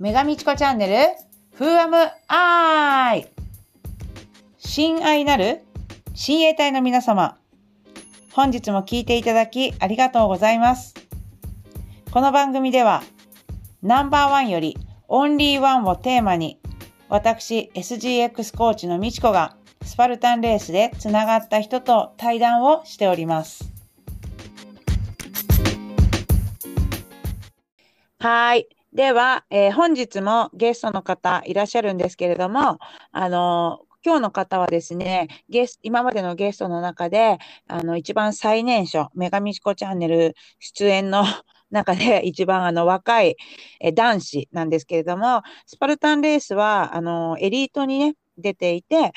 [0.00, 0.94] メガミチコチャンネル、
[1.58, 3.28] フーアムアイ
[4.56, 5.60] 親愛なる
[6.14, 7.36] 親衛隊の皆様、
[8.32, 10.94] 本日も聞いていただきありがとうございます。
[12.10, 13.02] この番組では、
[13.82, 16.58] ナンバーワンよりオンリーワンをテーマに、
[17.10, 19.54] 私 SGX コーチのみちこが
[19.84, 23.70] スパルタンレースでつながった人と対談をしております。
[28.18, 28.79] はい。
[28.92, 32.78] では、えー本日もゲストの方いらっしゃるんですけれども、
[33.12, 41.22] あの今日の方はですね、ゲス今までのゲストの中で、あの、一番最年少、メガミチコチャンネル出演の
[41.70, 43.36] 中で一番あの若い
[43.80, 49.12] え男子なんですけれども、スパルタンレースは、あの、エリートにね、出ていて、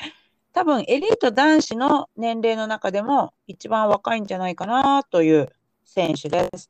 [0.52, 5.48] 多分エリート男子の年齢の中でも一番若いんじゃないかなという
[5.84, 6.68] 選手です。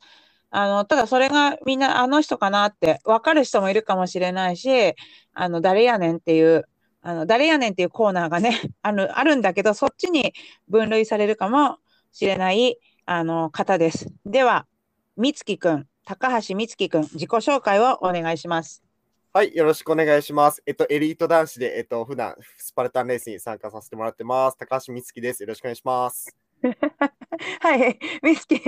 [0.56, 4.94] あの、ただそれがみんなあの人かなって分かる人もいるかもしれないし、
[5.32, 6.68] あの、誰やねんっていう、
[7.02, 10.32] あの、誰やねんっていうコーナーがね、 あの、あるんだけど、そっちに
[10.68, 11.78] 分類されるかも
[12.12, 14.06] しれない、あの、方です。
[14.24, 14.68] では、
[15.16, 18.84] みつきくん、高橋みつきくん、自己紹介をお願いします。
[19.32, 20.62] はい、よろしくお願いします。
[20.66, 24.56] えっと、エリート男子で、えっと、普段スパルタンレースに参加させてもらってます。
[24.56, 25.42] 高橋美月です。
[25.42, 26.43] よろしくお願いします。
[27.60, 28.58] はい、みつき、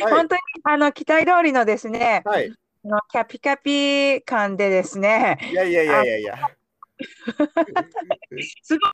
[0.00, 2.52] 本当にあの期待通りのですね、はい。
[2.84, 6.38] あのキャピキャピ感でですね、いやいやいやいやいや。
[8.62, 8.90] すごい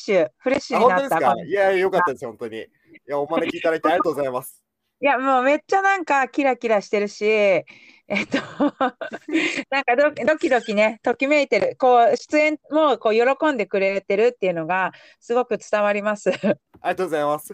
[0.00, 1.20] フレッシュ、フレッシュあ、になった。
[1.20, 1.44] 本当ですか？
[1.44, 2.58] いや、よかったです、本当に。
[2.58, 2.66] い
[3.06, 4.62] や、お招きいただいてありがとうございます。
[5.02, 7.64] いや、もうめっちゃなんかキラキラしてるし、え
[8.22, 8.38] っと、
[9.68, 16.30] なんかドドキドキね、ときめいてる、こう、出演もこう喜んでくれてるっていうのがすごく伝わります。
[16.30, 16.38] あり
[16.82, 17.52] がとうございます。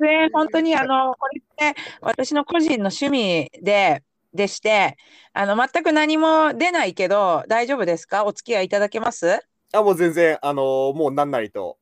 [0.00, 4.02] 出演、本当にあの、これって私の個人の趣味で、
[4.34, 4.96] でして、
[5.34, 8.24] あの、全く何も出ないけど、大丈夫ですか？
[8.24, 9.40] お付き合いいただけます？
[9.72, 11.78] あ、もう全然、あのーもうなんなりと。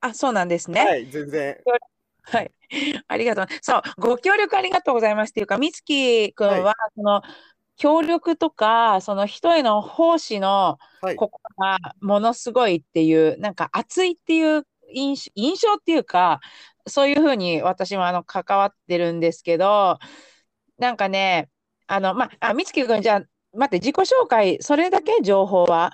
[0.00, 0.86] あ、そうなんですね。
[0.86, 1.58] はい、全然。
[2.30, 2.52] はい。
[3.08, 3.46] ありがとう。
[3.62, 7.22] そう、ご協力ありがとうございますっていうか、みつきくんはいは、その、
[7.76, 11.16] 協力とか、その人への奉仕のはい。
[11.16, 16.40] 心がものすごいっていう、なんか熱いっていう印象、印象っていうか、
[16.86, 19.98] そういうふうに私もあの関わってるんですけど、
[20.78, 21.48] なんかね、
[21.86, 23.22] あの、まあ、みつきくん、じゃあ、
[23.56, 25.90] 待って、自己紹介、それだけ情報は？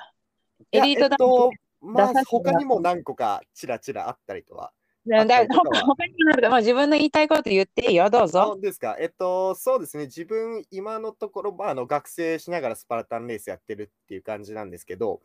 [0.73, 4.73] エリートだえっと、まあ、他にも何個かちらちらあったりとは。
[5.07, 5.95] だかにも
[6.27, 8.59] なるまあ、自分の言いたいこと言っていいよ、どうあぞ。
[8.61, 8.97] ですか。
[8.99, 10.05] えっと、そうですね。
[10.05, 15.21] 自分、今のところ、まあ、あの学生しながらスパルタンレースやってるっていう感じなんですけど、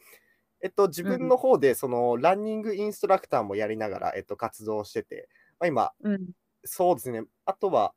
[0.62, 5.28] えっと、自分の方で、その、ランニングインストラクターもやりながら、えっと、活動してて、
[5.60, 6.30] まあ、今、うん。
[6.64, 7.24] そうですね。
[7.46, 7.94] あとは、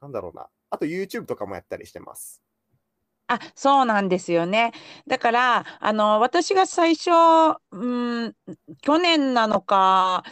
[0.00, 0.48] なんだろうな。
[0.70, 2.42] あと、YouTube とかもやったりしてます。
[3.28, 4.72] あ、そうなんですよね。
[5.06, 7.10] だから、あの、私が最初、
[7.72, 7.86] う
[8.26, 8.34] ん、
[8.80, 10.22] 去年なのか、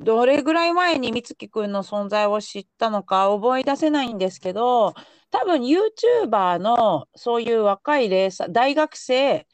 [0.00, 4.94] どれぐらい前に美月くんの存在を知ったのか覚え出せないんですけど、
[5.30, 9.46] 多分 YouTuber のそういう若いレーサー、大学生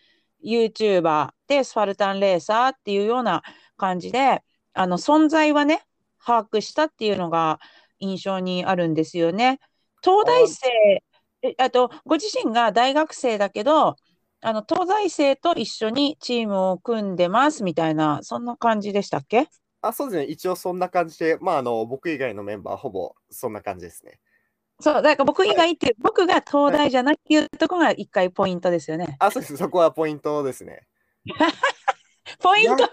[0.44, 3.42] YouTuber でスパルタンレーサーっていうような
[3.76, 4.42] 感じで、
[4.74, 5.82] あの、存在はね、
[6.24, 7.58] 把握したっていうのが
[7.98, 9.60] 印象にあるんですよね。
[10.02, 10.68] 東大生、
[11.58, 13.96] あと、ご自身が大学生だけど、
[14.42, 19.48] あの、東大生と一緒にチームを組んでますみたいな、そんな感じでしたっけ？
[19.86, 20.32] あ、そうですね。
[20.32, 24.18] 一応そんな感じで、まあ、あの、僕以外のメンバー、ほぼそんな感じですね。
[24.80, 29.16] そう、だから僕以外って、僕が東大じゃないっていうところが一回ポイントですよね。
[29.18, 29.56] あ、そうです。
[29.56, 30.86] そこはポイントですね。
[32.40, 32.88] ポイント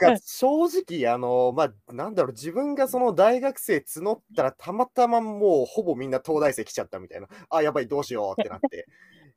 [0.00, 8.86] が正直、あの、まあ、なんだろう、自分がその大学生募ったら、たまたまもうほぼみんな東大生来ちゃったみたいな、あ、やばい、どうしようってなって。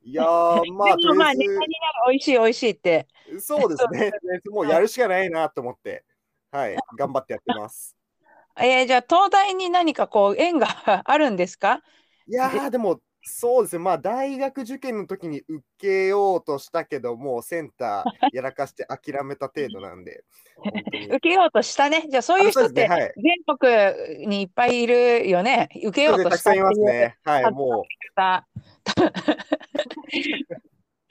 [0.03, 0.27] いやー、
[0.73, 1.67] まあ、でもまあ、ネタになる、
[2.09, 3.07] 美味しい、美味しいって。
[3.39, 4.11] そうですね。
[4.51, 6.03] もうやるしかないなと思って、
[6.53, 7.97] はい、頑張ってやってます。
[8.61, 10.67] えーじゃあ、東大に何かこう、縁が
[11.03, 11.81] あるんですか？
[12.27, 20.23] いやー、でも、そうですね、まあ、大学受験の時に受けようとしたけど、もうセンターやらかして諦めた程度なんで、
[21.09, 22.05] 受けようとしたね。
[22.07, 25.69] じゃあ、そういう人って全国にいっぱいいるよね。
[25.83, 27.17] 受けようとたくさんいしたっていうますね。
[27.23, 27.85] はい、あも
[28.15, 28.45] 方。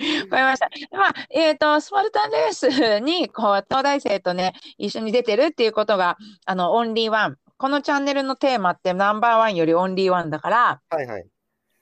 [0.25, 0.69] わかりました。
[0.97, 7.37] まあ、えっ、と、スパルタンレースに、こう、東大生とね、一緒に出てるっていうことが、あの、オンリーワン。
[7.59, 11.27] このチャンネルのテーマってナンバーワンよりオンリーワンだから、う、はいはい。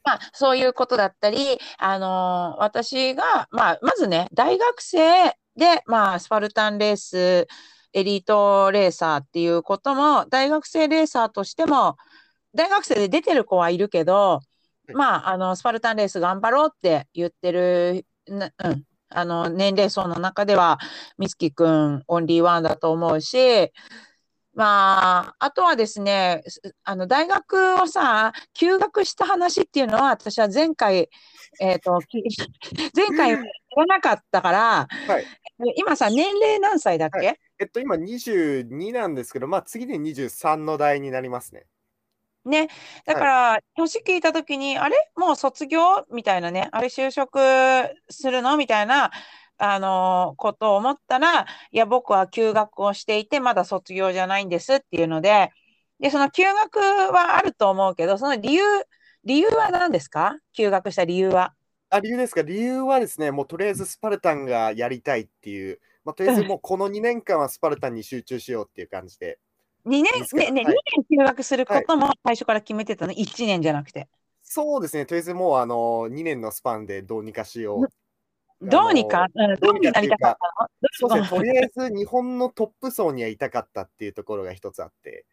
[0.05, 7.47] まあ、そういうことだったり、あのー私が、まあ、まずね、大学生で、まあ、スパルタンレース、
[7.93, 11.97] エリートレーサーっていうことも、大学生レーサーとしても、
[12.55, 14.41] 大学生で出てる子はいるけど、
[14.95, 20.79] まあ、あの、スパルタンレース頑張ろうって言ってる、なうん、あの、年齢層の中では、
[21.19, 23.73] 美月くんオンリーワンだと思うし、
[24.55, 26.43] まあ、あとはですね、
[26.85, 31.09] あの、大学をさ、休学した話っていうのは、私は前回、
[31.61, 32.01] えっ、ー、と、
[32.95, 33.39] 前回言
[33.77, 35.25] わなかったから、はい、
[35.77, 41.67] 今さ、年齢何歳だっけ、はい、えっと、今22なんですけど、まあ、次で23の代になりますね。
[42.45, 42.69] ね。
[43.05, 44.97] だから、年聞いたときに、あれ？
[45.17, 46.07] もう卒業？
[46.11, 47.39] みたいなね、あれ就職
[48.09, 48.57] するの？
[48.57, 49.11] みたいな、
[49.59, 54.75] あのことを思ったら、いや、僕は休学をしていて、まだ卒業じゃないんです。
[54.75, 55.53] っていうので、
[55.99, 58.63] で、その休学はあると思うけど、その理由、
[59.25, 60.39] 理由は何ですか？
[60.55, 61.53] 休学した理由は。
[61.91, 62.41] あ、理由ですか？
[62.41, 69.39] 理由はですね、もうとりあえずスパルタンがやりたいっていう、まあ、とりあえずもうこの2年間はスパルタンに集中しようっていう感じで。
[69.85, 70.05] 2年、
[70.35, 74.09] ね、ね、はい、2年休学することも最初から決めてたの、はい、1年じゃなくて。
[74.43, 77.87] そうですね、とりあえずもうあの2年のスパンでどうにかしよう。
[78.63, 79.29] どうにか、
[79.61, 80.69] どうにかなりたかったの？
[80.93, 85.25] そうですね、とりあえず日本のトップ層にはいたかったっていうところが一つあって。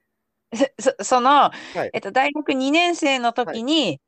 [0.79, 3.99] そその、はい、えっと、大学2年生の時に、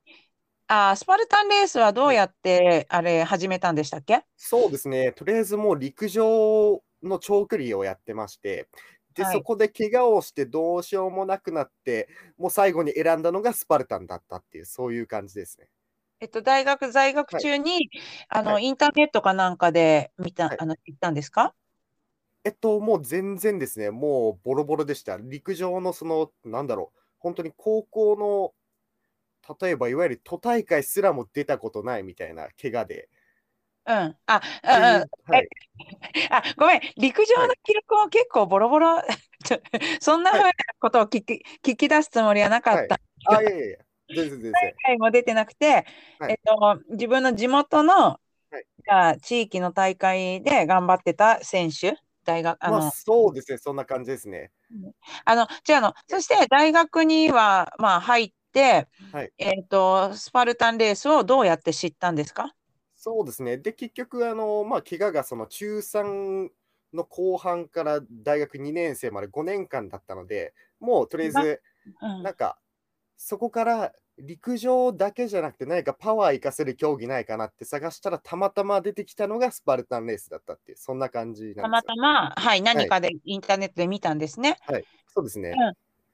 [0.68, 4.24] はい、あスパルタンレースはどうやって、あれ始めたんでしたっけ？
[4.38, 8.70] そうですね、とりあえずもう陸上の長距離をやってまして、
[9.20, 12.08] で、はい、そこで怪我をしてどうしようもなくなって、
[12.38, 15.68] もう最後に選んだのがスパルタンだったっていう、そういう感じですね。
[16.22, 17.90] えっと、大学在学中に、はい、
[18.30, 21.54] あの、はい、インターネットかなんかで見た、あの、行ったんですか？
[22.46, 25.18] えっと、もう全然ですね、もうボロボロでした。
[25.18, 28.54] 陸上のその、なんだろう、本当に高校の、
[29.62, 33.10] 例えばいわゆる都大会すらも出たことないみたいな怪我で。
[33.90, 34.16] うん。
[34.28, 35.10] あ、うん、うん。
[35.34, 35.48] はい、
[36.30, 36.82] あ、ごめん。
[36.98, 39.02] 陸上の記録も結構ボロボロ。
[40.00, 43.00] そんなふうなことを聞き,、聞き出すつもりはなかった。
[43.32, 43.78] はい、あ、いやいや。
[44.16, 44.52] 全然全然。
[44.52, 45.86] 大会も出てなくて、
[46.20, 48.20] はい、えっと、自分の地元の、
[48.86, 54.52] はい、地域の大会で頑張ってた選手、大学、あの、まあ、そうですね、そんな感じですね。
[55.26, 62.54] あの、じゃあの、そして大学には、まあ、入って、はい、えっ、と、スパルタンレースをどうやって知ったんですか？
[63.12, 63.58] そうですね。
[63.58, 66.50] で、結局、あの、まあ、怪我がその中3
[66.94, 71.62] の後半から大学2年生まで5年間だったので、もうとりあえず、
[72.24, 72.60] なんか、
[73.18, 84.58] そこから陸上だけじゃなくて何かパワー生かせる競技ないかなって探したらたまたま出てきたのがスパルタンレースだったっていうそんな感じなんですたまたま、はい、何かでインターネットで見たんですね。
[84.62, 85.56] はい、そうですね。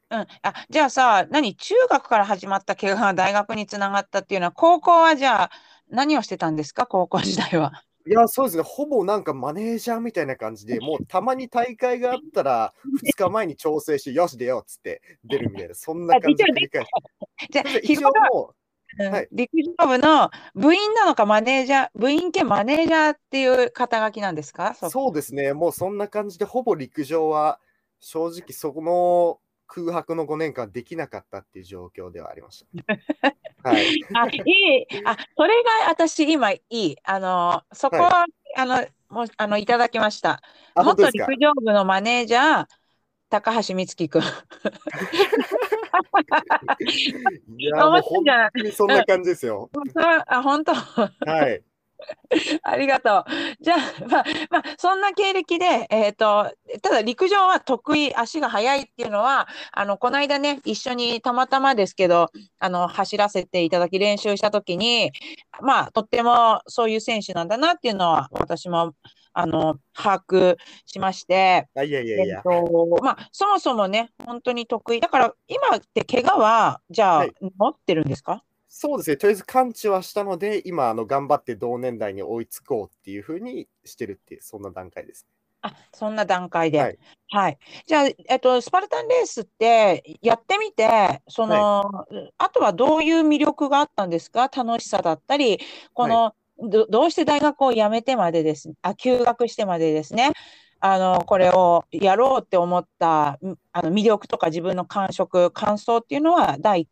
[0.09, 5.51] うん、うん、あじゃあさ、何、中学から始まった怪我が大学につながったっていうのは、高校はじゃあ、
[5.89, 7.83] 何をしてたんですか、高校時代は。
[8.07, 8.63] いや、そうですね。
[8.63, 12.73] ほぼなんかマネージャーみたいな感じで、もうたまに大会があったら、
[13.03, 16.89] 2日前に調整して、よし、出ようっつって 出るみたいな、そんな感じで繰り返し
[17.49, 18.55] じゃあ、日頃も、
[19.11, 24.75] はい、陸上部の部員なのかマネージャー、部員兼マネージャーっていう肩書きなんですか？
[24.75, 25.53] そうですね。
[25.53, 27.59] もうそんな感じで、ほぼ陸上は
[27.99, 32.85] 正直そこの空白の5年間できなかったっていう状況ではありました。
[33.65, 34.05] はい。
[34.13, 34.87] あ、いい。
[35.05, 36.95] あ、それが私今いい。
[37.03, 38.27] あの、そこは、はい、
[38.57, 40.41] あの、もう、あの、いただきました。
[40.79, 42.67] 元陸上部のマネージャー、
[43.29, 44.21] 高橋美月君。
[47.57, 49.69] いや、もう本当にそんな感じですよ。
[50.27, 50.73] あ、本当。
[50.73, 51.63] はい。
[52.63, 53.23] ありがとう。
[53.61, 65.11] じゃあ、 まあ、まあ、そんな経歴で、えっ、ー、と、ただ陸上は得意、足が速いっていうのは、あの、この間ね、一緒にたまたまですけど、あの、走らせていただき練習したときに、
[65.61, 68.93] まあ、とってもそういう選手なんだなっていうのは、私も、
[69.37, 75.01] あの、把握しまして、いやいやいや、えっと、まあ、そもそもね、本当に得意。
[75.01, 78.44] だから、今って怪我は、じゃあ、はい、持ってるんですか？
[78.77, 85.25] そうですね、とりあえず完治はしたので、今、あの頑張って同年代に追いつこうっていうふうにしてるっていう、そんな段階です、
[85.61, 86.79] あそんな段階で。
[86.81, 86.99] はい。
[87.29, 94.49] はい、じゃあ、えっと、スパルタンレースってやってみて、その、はい、あとはどういう魅力があったんですか？
[94.53, 95.57] 楽しさだったり、
[95.93, 96.35] この、は
[96.67, 100.33] い、どどうして大学を辞めてまでです、あ、休学してまでですね、
[100.81, 103.39] あの、これをやろうって思った
[103.71, 106.87] あの魅力とか自分の感触、感想っていうのは第1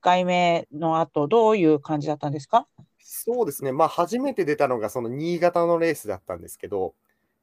[0.00, 2.66] 回目の後、どういう感じだったんですか？
[2.98, 6.94] そうですね、まあ、初めて出たのがその新潟のレースだったんですけど、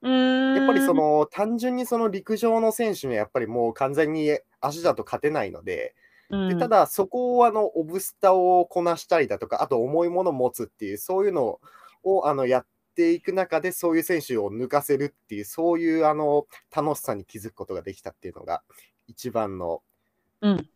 [0.02, 5.96] やっぱりその単純にその陸上の選手にはやっぱりもう完全に足だと勝てないので、
[6.30, 11.60] でただそこをあのオブスタをこなしたりだとか、あと重いものを持つっていう、そういうの
[12.04, 18.62] をあのやっていく中で、そういう選手を抜かせるっていう、そういうあの楽しさに気づくことができたっていうのが、
[19.08, 19.82] 一番の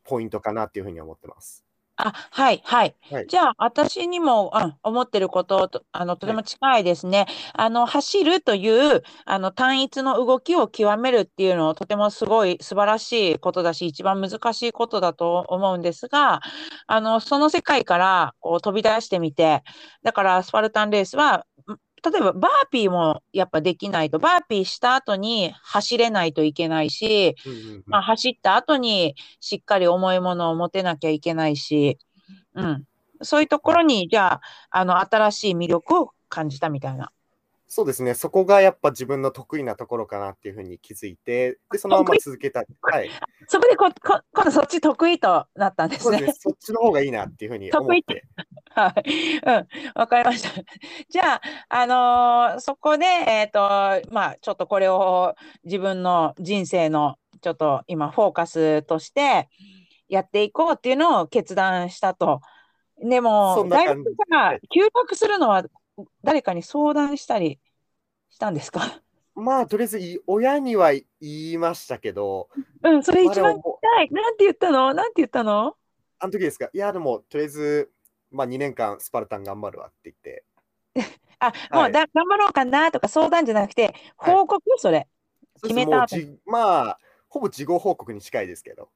[0.04, 1.68] ポイントかなっていうふうに思ってます。
[2.00, 2.96] あ、はい、はい。
[3.10, 3.26] はい。
[3.28, 7.26] じゃあ、私にも、うん、思ってることと、あの、とても近いですね。
[7.54, 16.42] あの、走るという、あの、単一の動きを極めるっていうのをとてもすごい素晴らしいことだし、一番難しいことだと思うんですが、
[16.86, 19.64] あの、その世界からこう飛び出してみて、
[20.04, 21.57] だからスパルタンレースは、ん
[22.10, 31.98] 例えばバーピーもやっぱできないと、バーピーした後に走れないといけないし、うんうんうんまあ、走った後にしっかり重いものを持てなきゃいけないし、
[32.56, 32.84] うん、
[33.22, 37.12] そういうところに、じゃあ、あの、新しい魅力を感じたみたいな。
[37.70, 38.14] そうですね。
[38.14, 42.64] そこがやっぱ自分の得意なところかなっていうふうに気づいて、で、そのまま続けた。
[42.82, 43.10] はい。
[43.48, 46.18] そこでこ、 こ、今度そっち得意となったんですね。
[46.18, 46.34] そうですね。
[46.40, 48.24] そっちの方がいいなっていうふうに思って？
[48.78, 49.40] はい。
[49.44, 49.68] うん。
[49.96, 50.50] わかりました。
[51.10, 53.60] じゃあ、あのーそこで、えっと、
[54.12, 59.50] まあ、ちょっとこれを自分の人生の、ちょっと今、フォーカスとして
[60.08, 62.42] やっていこうっていうのを決断したと。
[63.00, 65.64] でそも、大学から休学するのは
[66.24, 67.60] 誰かに相談したり
[68.30, 68.82] したんですか？
[69.36, 72.50] まあ、とりあえずい、親には言いましたけど、
[72.84, 74.10] うん、それまあ一番聞きたい。
[74.12, 74.94] なんて言ったの？
[74.96, 75.76] なんて言ったの？
[76.20, 76.70] あの時ですか？
[76.74, 77.92] いや、でも、とりあえず、
[78.32, 80.44] まあ、2年間スパルタン頑張るわって言って、
[81.40, 85.08] あ、もはいうだ、頑張ろうかなとか相談じゃなくて、はい報告それ。
[85.62, 86.06] 決めた
[86.46, 88.90] まあ、ほぼ事後報告に近いですけど。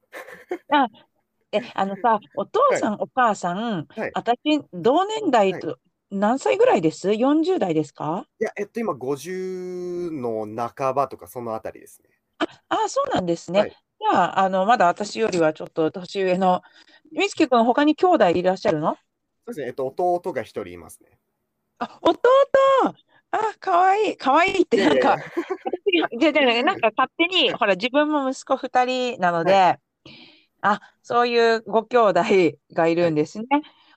[1.51, 4.37] え、あのさ、 お父さん、お母さん、はい私、
[4.73, 5.77] 同年代と、
[6.09, 8.25] 何歳ぐらいです ?40 代ですか？
[8.39, 10.45] いや、えっと、今、50の
[10.75, 12.09] 半ばとか、そのあたりですね。
[12.69, 13.59] あ、そうなんですね。
[13.59, 16.63] はいじゃあ、あの、まだ私よりはちょっと年上の、
[17.11, 18.97] みつきくん、他に兄弟いらっしゃるの？
[19.53, 19.67] そうですね。
[19.67, 21.17] えっと、弟が一人いますね。
[21.79, 22.19] あ、弟
[23.31, 24.17] あ、かわいい。
[24.17, 25.17] かわいいってなんか、
[26.19, 29.77] じゃじゃなんか勝手に、ほら、自分も息子二人なので、
[30.61, 32.23] あ、そういうご兄弟
[32.73, 33.45] がいるんですね。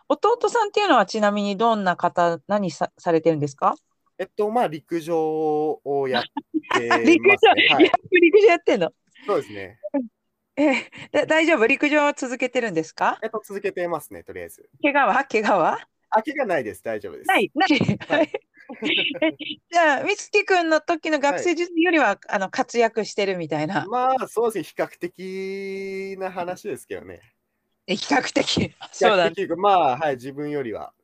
[0.09, 3.75] 弟さんっていうのはちなみにどんな方、何さ、されてるんですか？
[4.19, 7.05] えっと、まあ、陸上をやってます、ね。
[7.05, 7.93] 陸上、はいや。
[8.13, 8.93] 陸上やってんの？
[9.27, 9.79] そうですね。
[10.57, 11.67] えだ大丈夫？
[11.67, 13.19] 陸上は続けてるんですか？
[13.23, 14.69] えっと、続けてますね、とりあえず。
[14.83, 15.25] 怪我は？
[15.25, 15.79] 怪我は？
[16.11, 16.83] あ、怪我ないです。
[16.83, 17.27] 大丈夫です。
[17.29, 17.99] ない、ない。
[18.09, 19.37] はいえ
[19.71, 23.85] じゃあ、みつきくんの時の学生時代よりは、あの活躍してるみたいな。
[23.87, 24.87] まあ、そうですね。
[24.87, 27.21] 比較的な話ですけどね。
[27.87, 28.43] え比較的？
[28.69, 29.35] 比 そうだ較。
[29.35, 30.95] 的、まあ、はい、自分よりは。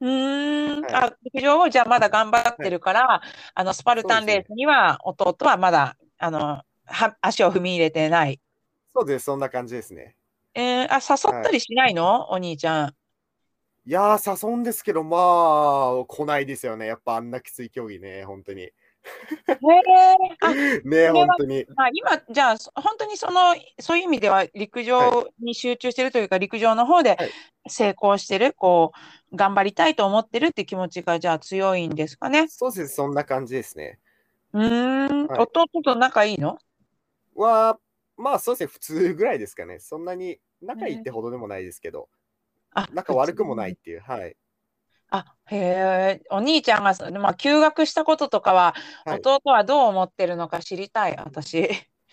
[0.00, 3.22] うーん、はいあ、陸上をじゃあまだ頑張ってるから、
[3.54, 8.40] あのスパルタンレースには弟はまだあのは足を踏み入れてない。
[8.94, 9.24] そうです。
[9.24, 10.16] そんな感じですね。
[10.54, 12.94] えーあ、誘ったりしないの、お兄ちゃん。
[13.84, 16.86] いやー、誘うんですけど、まあ、来ないですよね。
[16.86, 18.62] やっぱあんなきつい競技ね、本当に。
[18.62, 18.74] へえ
[20.40, 20.52] あ
[20.84, 21.66] ね、は本当に。
[21.76, 27.30] あ今、じゃあ、そ本当にその、そういう意味では陸上に集中してるというか、陸上の方ではい
[27.68, 28.92] 成功してる、こ
[29.32, 32.48] う、頑張りたいと思ってるって気持ちが、じゃあ強いんですかね？
[32.48, 32.96] そうです。
[32.96, 34.00] そんな感じですね。
[34.52, 36.58] うーん、はい弟と仲いいの？
[37.36, 37.78] は、
[38.22, 38.66] まあ、そうですね。
[38.68, 39.80] 普通ぐらいですかね。
[39.80, 42.08] そんなに仲いいってほどでもないですけど、
[42.72, 44.00] あ、仲悪くもないっていう。
[44.00, 44.36] はい。
[45.10, 48.74] あ、へえ、お兄ちゃんが、まあ、休学したこととかは、
[49.04, 51.68] はい弟はどう思ってるのか知りたい、私。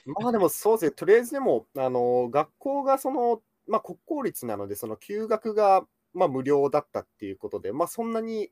[0.05, 8.49] まあでもそうですね、とりあえずでも、あの学校がその、まあ、国公立なので、その休学が、まあ、無料だったっていうことで、まあ、そんなに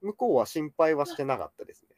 [0.00, 1.88] 向こうは心配はしてなかったですね。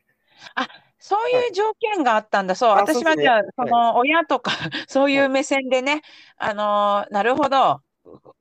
[1.04, 2.54] そういう条件があったんだ。
[2.54, 4.52] そう、あ私はじゃあ、その親とか、
[4.88, 6.00] そういう目線でね、
[6.38, 7.82] あのーなるほど、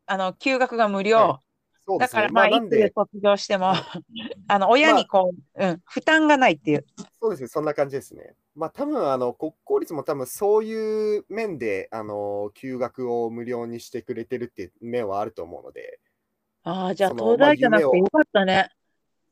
[0.06, 1.40] あの、休学が無料。
[2.00, 3.74] だから、まあ、まあ、いつで卒業しても、
[4.48, 6.86] あの、親にこう、うん、負担がないっていう。
[7.22, 8.34] そうですね、そんな感じですね。
[8.56, 16.00] まあ、多分あの国公立も多分そういう面で、あの休学を無料にしてくれてるっていう面はあると思うので、
[16.64, 18.70] ああ、じゃあ、東大じゃなくてよかったね。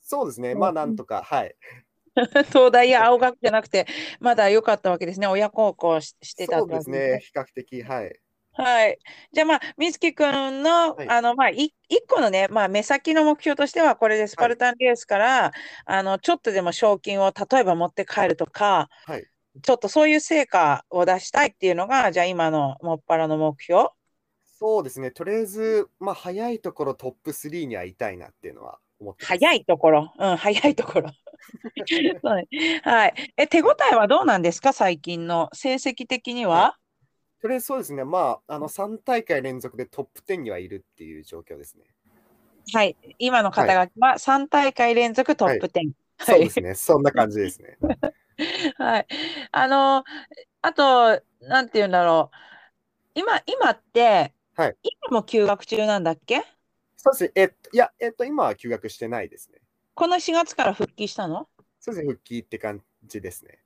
[0.01, 1.55] そうですね、うんまあ、なんとか、はい。
[2.51, 3.87] 東大や青学じゃなくて、
[4.19, 5.27] まだ良かったわけですね。
[5.27, 8.19] 親孝行ししてたそうってわけですね、比較的、はい。
[8.53, 8.99] はい。
[9.31, 11.09] じゃあまあ、みつきくんの、はい。
[11.09, 15.51] あの、まあ、い一個のね、まあ、目先の目標としては、これでスパルタンレースから、
[15.85, 19.25] あの、ちょっとでも賞金を例えば持って帰るとか、はい。
[19.61, 23.89] ちょっとそういう成果を出したいっていうのが、じゃあ今のもっぱらの目標？
[24.43, 29.25] そうですね、とりあえず、まあ、早いところトップ3にはいたいなっていうのは思って。
[29.25, 30.13] 早いところ。
[30.17, 31.09] うん、早いところ。
[32.23, 32.47] そうね
[32.83, 33.13] はい。
[33.37, 34.73] え、手応えはどうなんですか？
[34.73, 36.77] 最近の成績的には？
[37.41, 41.85] とりあえずそうですね、まあ、あの3大会連続でトップ10にはいるっていう状況ですね。
[42.71, 42.95] はい。
[43.17, 45.91] 今の肩書きは3大会連続トップ10。
[46.19, 47.77] そうですね、そんな感じですね。
[48.77, 49.07] はい。
[49.51, 50.03] あの、
[50.61, 52.35] あと、なんて言うんだろう。
[53.15, 54.75] 今、今って、はい
[55.09, 56.43] 今も休学中なんだっけ？
[57.03, 57.31] そうですね。
[57.35, 59.59] えっと、いや、えっと、今は休学してないですね。
[59.95, 61.47] この4月から復帰したの？
[61.79, 63.59] そうですね、復帰って感じですね。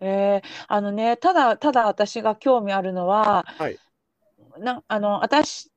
[0.00, 3.78] えーあのね、ただ、ただ私が興味あるのは、はい
[4.58, 5.70] な、あの、私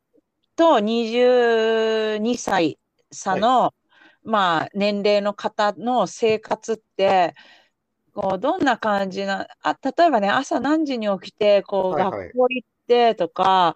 [0.55, 2.79] と22歳
[3.11, 3.73] 差の、
[4.23, 7.35] まあ、年齢の方の生活って、
[8.13, 13.75] こう、どんな感じな、あ、例えばね、朝何時に起きて、こう、はいはい学校行ってとか、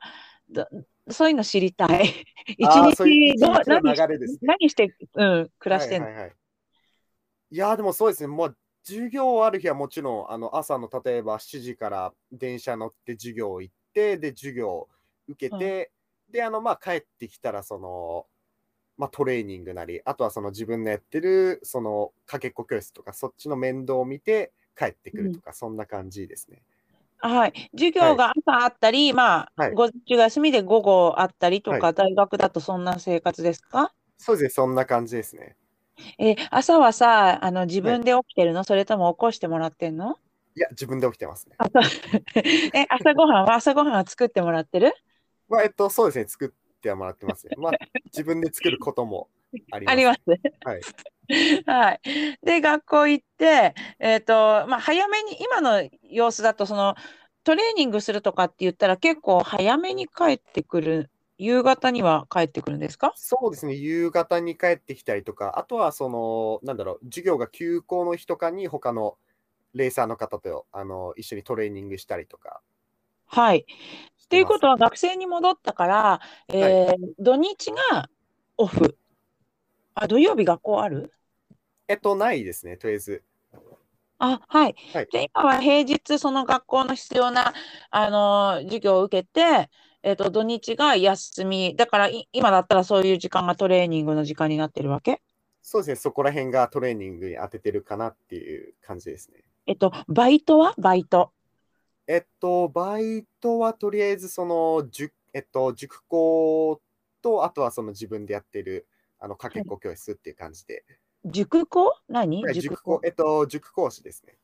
[0.49, 0.67] ど
[1.09, 2.25] そういうの知りたい。
[2.57, 6.07] 一日どう流れですね何して、うん、暮らしてんの？
[6.07, 6.35] はいはいはい。
[7.51, 14.87] いやー、でもそうですね、もう授業ある日はもちろん、あの朝の例えば7時から電車乗って授業行って、で、授業
[15.27, 15.91] 受けて、
[16.29, 18.25] で、あの、まあ、帰ってきたら、その、
[18.97, 26.63] まあ、トレーニングなり、あとはその自分のやってる、その、かけっこ教室とか、そっちの面倒を見て帰ってくるとか、そんな感じですね。
[27.27, 27.69] はい。
[27.71, 33.93] 授業が朝あったり、まあ、はい午前中が休みで午後あったりとか、は大学だとそんな生活ですか？
[34.17, 35.55] そうですね、そんな感じですね。
[36.17, 38.63] えー朝はさ、あの、自分で起きてるの？
[38.63, 40.17] それとも起こしてもらってんの？
[40.55, 41.55] いや、自分で起きてますね。
[41.57, 41.79] 朝
[42.73, 44.93] え、朝ごはんは朝ごはんは作ってもらってる？
[45.47, 47.53] まあ、えっと、そうですね、作ってはもらってますね。
[47.57, 47.73] まあ、
[48.05, 49.29] 自分で作ることも
[49.71, 49.93] あります。
[49.93, 50.19] あります。
[50.65, 50.81] はい。
[51.65, 52.01] はい。
[52.43, 54.33] で、学校行って、えっと、
[54.67, 56.95] まあ、早めに、今の様子だと、その、
[57.43, 61.09] トレーニングするとかって言ったら結構早めに帰ってくる。
[61.37, 63.13] 夕方には帰ってくるんですか？
[63.15, 69.17] そうですね、夕方に帰ってきたりとか、あとはその、なんだろう、授業が休校の日とかに、他の
[69.73, 72.61] レーサーの方とあの一緒にトレーニングしたりとか
[73.25, 73.65] はい。
[74.17, 78.09] しということは、は学生に戻ったから、えー土日が
[78.57, 78.97] オフ。
[79.95, 81.11] あ、土曜日学校ある？
[81.87, 83.23] えっと、ないですね、とりあえず。
[84.17, 84.75] あ、はい。
[84.93, 87.53] はいじゃあ今は平日、その学校の必要な、
[87.91, 89.69] あのー授業を受けて、
[90.01, 91.75] えっと、土日が休み。
[91.75, 95.21] だからい、今だったらそういう時間がトレーニングの時間になってるわけ？
[95.61, 99.43] そうですね、そこら辺がトレーニングに当ててるかなっていう感じですね。
[99.67, 100.73] えっと、バイトは？
[100.77, 101.31] バイト。
[102.07, 106.81] えっと、バイトはとりあえず、その、塾、えっと、塾講
[107.21, 108.87] と、あとはその自分でやってる、
[109.23, 110.83] あの、かけっこ教室っていう感じで。
[111.23, 111.93] 塾講？
[112.09, 112.43] 何？
[112.43, 114.35] はい塾塾講、えっと、塾講師ですね。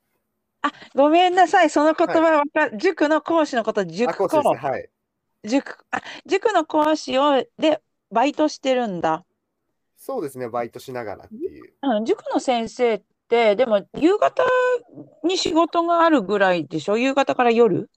[0.61, 1.69] あ、ごめんなさい。
[1.69, 4.57] その言葉わか、塾の講師のこと、あ、塾講師です講ね。。
[4.57, 4.89] はい。
[5.43, 9.25] 塾、あ、塾の講師を、で、バイトしてるんだ。
[9.97, 11.73] そうですね、バイトしながらっていう。
[11.81, 14.45] うん、塾の先生って、でも、夕方
[15.25, 16.97] に仕事があるぐらいでしょ？
[16.97, 17.89] 夕方から夜？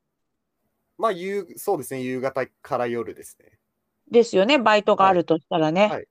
[0.98, 3.60] まあ、夕、そうですね、夕方から夜ですね。
[4.10, 4.58] ですよね。
[4.58, 5.86] バイトがあるとしたらね。
[5.86, 6.08] はい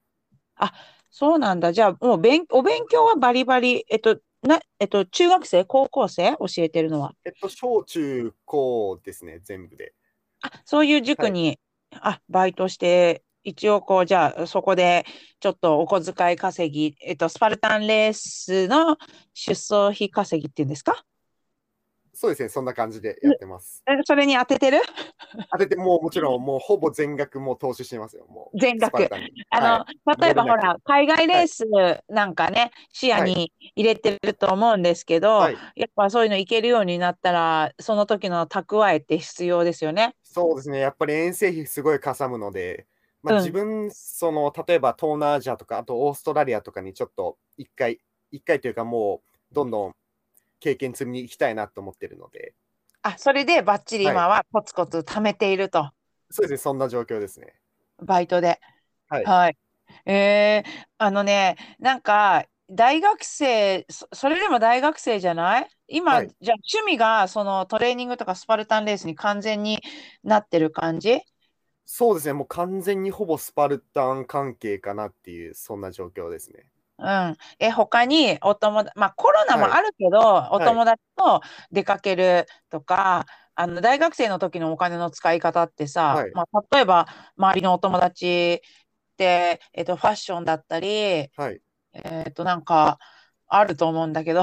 [0.56, 0.72] あ、
[1.10, 1.72] そうなんだ。
[1.72, 7.14] じゃあ、もう勉、お勉強はバリバリ、えっと、な、えっと、中学生、高校生教えてるのは？
[7.24, 9.94] えっと、小中高ですね、全部で。
[10.42, 11.58] あ、そういう塾に、
[11.92, 15.04] あ、バイトして、一応こう、じゃあ、そこで、
[15.40, 18.96] ちょっとお小遣い稼ぎ、えっと、スパルタンレースの
[19.34, 21.04] 出走費稼ぎっていうんですか？
[22.14, 23.82] そうですね、そんな感じでやってます。
[23.88, 24.78] えそれに当ててる？
[25.50, 28.60] 当てて、もうもちろん、もうほぼ全額もう投資してますよ、もう。
[28.60, 29.08] 全額。
[29.50, 29.86] あの、は
[30.20, 31.64] 例えばほら、海外レース
[32.08, 40.14] なんかね、視野に入れてると思うんですけど、はい、やっぱそういうのいけるようになったら、その時の蓄えって必要ですよね。
[40.22, 42.86] そうですね、やっぱり遠征費すごいかさむので、
[43.22, 43.40] まあ、うん。
[43.40, 49.94] 自分、その、例えば東南アジアとか、あとオーストラリアとかにちょっと一回、一回というかもう、どんどん
[50.62, 52.54] 経験積みに行きたいなと思ってるので、
[53.02, 55.90] あ、それでバッチリ今はコツコツ貯めていると、
[56.30, 57.54] そうですね、そんな状況ですね。
[58.00, 58.60] バイトで。
[59.08, 59.56] はいはい。
[60.06, 65.68] えー、あのね、なんか、大学生、そそれでも大学生じゃない？
[65.88, 69.82] 今、はいじゃあ趣味がそのトレーニングとかスパルタンレースに完全に
[70.24, 71.20] なってる感じ？
[71.84, 76.64] そうですね、もう完全にほぼスパルタン関係かなっていう、そんな状況ですね。
[77.02, 77.36] うん。
[77.58, 91.60] え、他にお友達、まあコロナもはいあるけど、おい友達と出かけるとか、あの大学生の時のお金の使い方ってさ、はいまあ、例えば周りのお友達って、えっと、ファッションだったり、はい。
[91.92, 92.98] えっと、なんか
[93.46, 94.42] あると思うんだけど、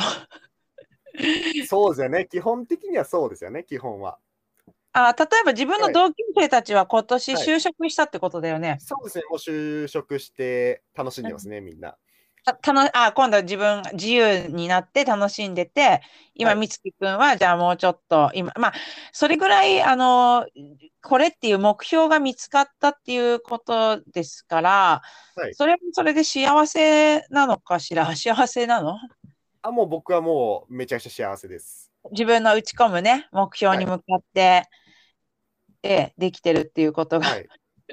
[1.67, 4.19] そうですよね、基本的にはそうですよね、基本は。
[4.91, 8.77] あ、例えば自分のはい同級生たちは今年はい就職したってことだよね。
[8.79, 11.97] そうですね、もう就職して楽しんでますね、みんな。
[12.45, 16.01] あ、たの、あ、今度は自分自由になって楽しんでて、
[16.33, 18.73] 今、はい美月くんは、じゃあもうちょっと、今、まあ、
[19.11, 20.45] それぐらい、あの、
[21.01, 25.01] これっていう目標が見つかったっていうことですから、
[25.35, 28.05] はいそれもそれで幸せなのかしら？
[28.15, 28.97] 幸せなの？
[29.61, 31.91] あ、もう僕はもうめちゃくちゃ幸せです。
[32.11, 34.63] 自分の打ち込むね、目標に向かって、
[35.83, 37.27] ええできてるっていうことが。
[37.27, 37.47] はい。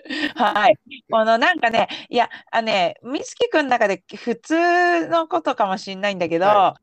[0.35, 0.79] はい。
[1.11, 6.81] このなんかね、いや、あのね、みつきくんの中で普通のことかもしれないんだけど、は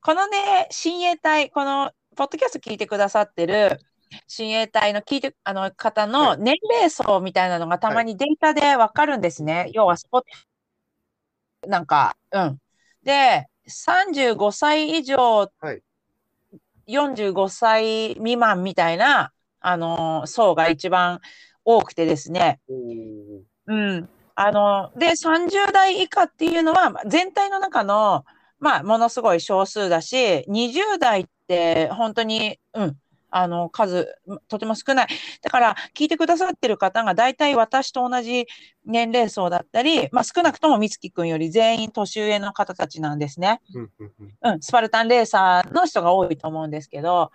[0.00, 3.80] このね、親衛隊、このポッドキャスト聞いてくださってる
[4.26, 9.70] 親衛隊の聞いてあの方はのい年齢層みたいなのがたまにデータでわかるんですね。
[9.72, 10.22] 要はスポ
[11.66, 12.58] なんか、うん。
[13.02, 15.82] で、35歳以上、はい
[16.88, 21.20] 45歳未満みたいな、あのー層が一番
[21.66, 22.60] 多くてですね。
[23.66, 24.08] うん。
[24.36, 28.24] あの、で、30代以下っていうのは、まあ全体の中の、
[28.58, 32.96] まあ、ものすごい少数だし、20代って本当に、うん、
[33.30, 34.14] あの、数、
[34.48, 35.08] とても少ない。
[35.42, 38.46] だから、聞いてくださってる方が大体私と同じ
[38.84, 43.60] 年齢層だったり、まあ、少なくとも美月くんより全員年上の方たちなんですね。
[44.42, 47.30] うん、スパルタンレーサーの人が多いと思うんですけど、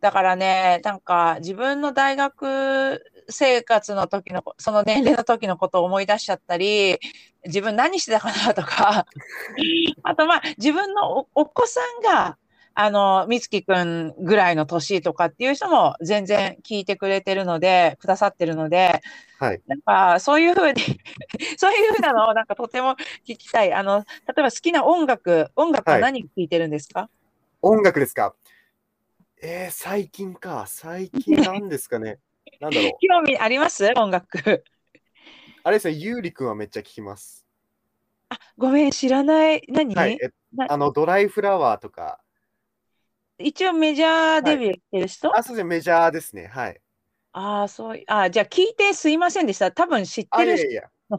[0.00, 6.98] だからね、なんか自分の大学生活の時の、その年齢の時のことを思い出しちゃったり、
[7.44, 9.06] 自分何してたかなとか、
[10.02, 12.38] あとまあ自分のおお子さんが、
[12.74, 19.00] あの、みつきくんぐらいの年とかっていう人も全然聞いてくれてるので、くださってるので、
[19.38, 19.60] はい。
[19.66, 20.80] なんか、そういうふうに
[21.58, 23.72] そういうふうなのをなんかとても聞きたい。
[23.72, 24.04] あの、例
[24.38, 27.10] えば好きな音楽、音楽ははい何聴いてるんですか、
[27.60, 28.34] 音楽ですか？
[29.42, 30.64] えー、最近か。
[30.66, 32.18] 最近なんですかね。
[32.60, 33.06] なんだろう。
[33.06, 33.92] 興味あります？
[33.96, 34.64] 音楽。
[35.64, 37.46] あれですね、ゆうりくんはめっちゃ聞きます。
[38.30, 39.62] あ、ごめん、知らない。
[39.68, 40.18] 何、はい。
[40.68, 42.20] あの、ドライフラワーとか。
[43.38, 46.46] 一応メジャーデビューしてる人、あ、そうですね、メジャーですね。
[46.46, 46.80] はい。
[47.32, 49.72] ああ、そうい、あ、じゃあ聞いてすいませんでした。
[49.72, 50.68] 多分知っあ、てる人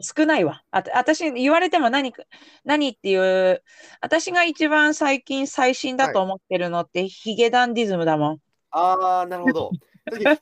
[0.00, 0.62] 少ないわ。
[0.70, 2.22] あた、私言われても何か、
[2.64, 3.62] 何っていう、
[4.00, 8.40] 私が一番最近最新だと思ってるのって、ヒゲダンディズムだもん。
[8.70, 9.72] あー、なるほど。
[10.12, 10.40] 次結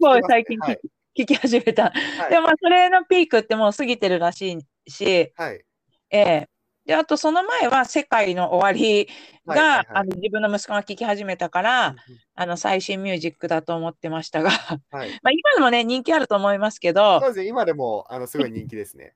[0.00, 0.80] 構最近はい。
[1.18, 1.84] 聞き始めた。
[1.84, 1.92] は
[2.28, 5.64] いでもまあそれのピークってもう過ぎてるらしいし、はい。
[6.10, 6.48] ええ
[6.84, 9.08] で、あとその前は世界の終わり
[9.46, 11.96] が、はいはいはいあの自分の息子が聴き始めたから、うん
[12.34, 15.10] あの最新ミュージックだと思ってましたが、うんはい。
[15.22, 19.14] まあ今でもね、人気あると思いますけどそう、ですね、今でも、あの、すごい人気ですね。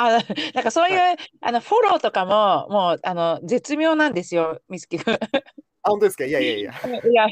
[0.00, 0.18] あ
[0.54, 5.14] なんかそういう、はあのフォローとかも、もうあの絶妙なんですよ、みつきくん。
[5.14, 5.18] あ、
[5.82, 6.24] 本当ですか？
[6.24, 6.72] いやいやいや。
[7.10, 7.26] いや、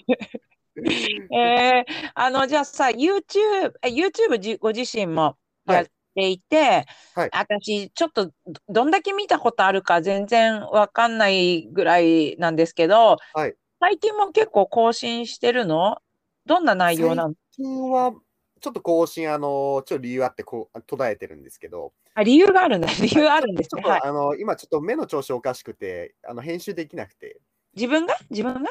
[1.33, 5.37] えー、あの、じゃあさ、YouTube、え YouTube じご自身も
[5.67, 7.31] やっていて、はい。
[7.33, 8.33] 私、ちょっとど
[8.69, 13.55] どんだけ見たことあるか全然わかんないぐらいなんですけど、はい。
[13.81, 15.99] 最近も結構更新してるの？
[16.47, 17.35] どんな内容なの？
[17.57, 18.13] 最近は、
[18.61, 22.89] ちょっと更新、あの、ちょっと理由あってこう途絶えてるんですけど、あ理由があるんだ。
[23.03, 23.83] 理由あるんですね。
[23.85, 27.41] あの、今ちょっと目の調子おかしくて、あの、編集できなくて、
[27.75, 28.17] 自分が？
[28.31, 28.71] 自分が？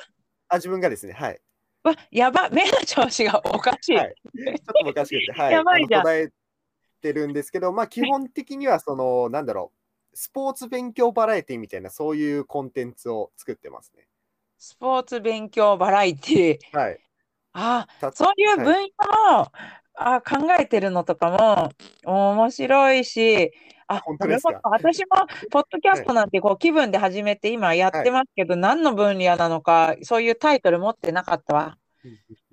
[0.49, 1.39] あ、自分がですね、はい。
[1.89, 3.95] わ、やば、目の調子がおかしい。
[3.95, 5.53] はいちょっとおかしくて、はい。
[5.53, 6.33] やばいじゃんあの途絶え
[7.01, 9.71] てるんですけど、まあ、基本的には、その、なんだろ
[10.11, 14.07] う、スポーツ勉強バラエティみたいな、そういうコンテンツを作ってますね。
[14.57, 16.77] スポーツ勉強バラエティ。
[16.77, 16.99] はい。
[17.57, 19.51] あたそういうはい分野も、
[19.97, 21.71] あ考えてるのとかも
[22.05, 23.51] 面白いし、
[23.87, 24.59] あ、本当ですか？
[24.63, 25.05] 私も
[25.51, 31.77] ポッドキャストなんてこう気分で始めて今やってますけど、何の分野なのか、そういうタイトル持ってなかったわ。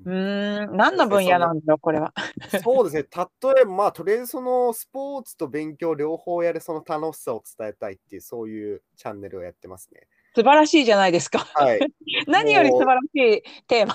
[0.05, 2.13] うーん、何の分野なんだろう、これは。
[2.63, 3.03] そうですね、
[3.53, 10.07] 例えば、まあ、とりあえずそのスポーツと勉強両方やるその楽しさを伝えたいっていう、そういうチャンネルをやってますね。
[10.35, 11.41] 素晴らしいじゃないですか。
[11.41, 11.81] はい。
[12.27, 13.95] 何より素晴らしいテーマ。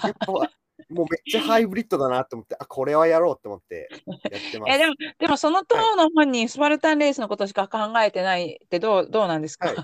[0.89, 4.71] もうめっちゃハイブリッドだなと思って、あ、これはやろうと思ってやってます。
[4.73, 9.75] え、でも、でもその当の本人、スパルタンレースのことしか考えてないってどう、どうなんですか、はい。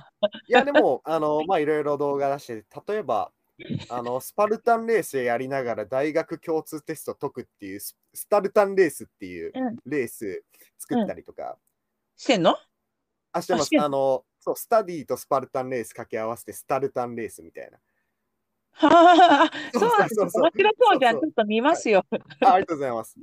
[0.48, 3.32] いや、でも、 あの、まあ、いろいろ動画出して、例えば、
[3.90, 9.76] あの、スパルタンレースやりながら大学共通テスト解くっていうス、スタルタンレースっていううん。
[9.86, 10.44] レース
[10.80, 11.58] 作ったりとか、
[12.16, 12.56] してんの？
[13.34, 13.62] あ、してます。
[13.64, 13.78] あして。
[13.78, 17.78] んあの、そう、スタディとスパルタンレース掛け合わせてスタルタンレースみたいな。
[18.76, 21.20] はあ、そうそうなんですそうそう面白そうじゃん。
[21.20, 22.06] ちょっと見ますよ。
[22.42, 23.16] あありがとうございます。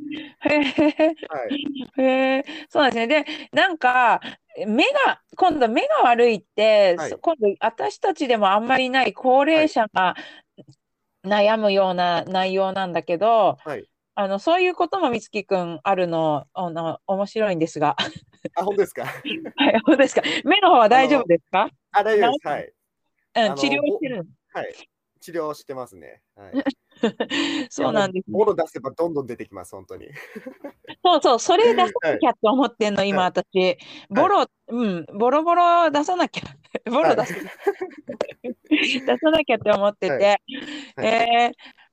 [0.42, 1.14] へえ。
[1.28, 2.44] はい。
[2.68, 3.06] そうなんですね。
[3.08, 4.20] で、なんか、
[4.66, 10.14] 目が、今度目が悪いって、はいそ今度私たちでもあんまりない高齢者が
[11.24, 13.84] 悩むような内容なんだけど、はい。
[14.14, 17.96] あの、そういうこともみつきくんあるの、あの、面白いんですが。
[18.54, 19.04] あ、本当ですか？
[19.56, 20.22] はい、本当ですか？
[20.44, 21.68] 目の方は大丈夫ですか？
[21.92, 22.48] あ、大丈夫です。
[22.48, 22.72] はい。
[23.36, 24.26] うん、治療してる。
[24.52, 24.74] はい。
[25.20, 26.22] 治療してますね。
[26.34, 26.52] はい。
[27.70, 28.32] そうなんですね。
[28.32, 30.08] ボロ出せばどんどん出てきます、本当に。
[31.04, 33.78] そうそう、それ出さなきゃって思ってんの、今はい私。
[34.10, 36.42] ボロ、うん、ボロボロ出さなきゃ。
[36.90, 37.34] ボロ出さ、
[38.70, 40.12] 出さなきゃって思ってて。
[40.12, 40.38] はいはい
[40.96, 41.52] え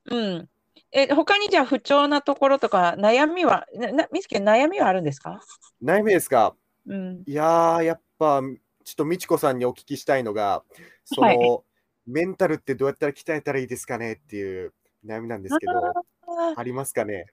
[0.10, 0.50] ーうん。
[0.94, 5.42] え、他にじゃあ不調なところとか悩みは、な、な、みつき悩みはあるんですか？
[5.84, 6.56] 悩みですか？
[6.88, 7.24] うん。
[7.28, 10.64] いやー、やっぱ、ちょっと美智子さんにお聞きしたいのが、
[11.04, 11.38] その、はい
[12.08, 14.74] メンタルってどうやったら鍛えたらいいですかねっていう
[15.06, 15.94] 悩みなんですけど、あ
[16.56, 17.26] ありますかね？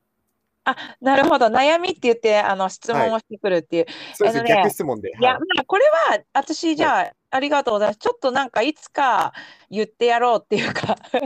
[0.67, 1.49] あ、なるほど。
[1.49, 3.87] 悩みって言って、あの、質問をしてくるっていう。
[4.15, 5.11] そうですね、逆質問で。
[5.11, 7.99] いや、はいまあ、これは、私、じゃあ、ありがとうございます。
[7.99, 9.35] ちょっとなんか、いつか
[9.69, 11.21] 言ってやろうっていうか、説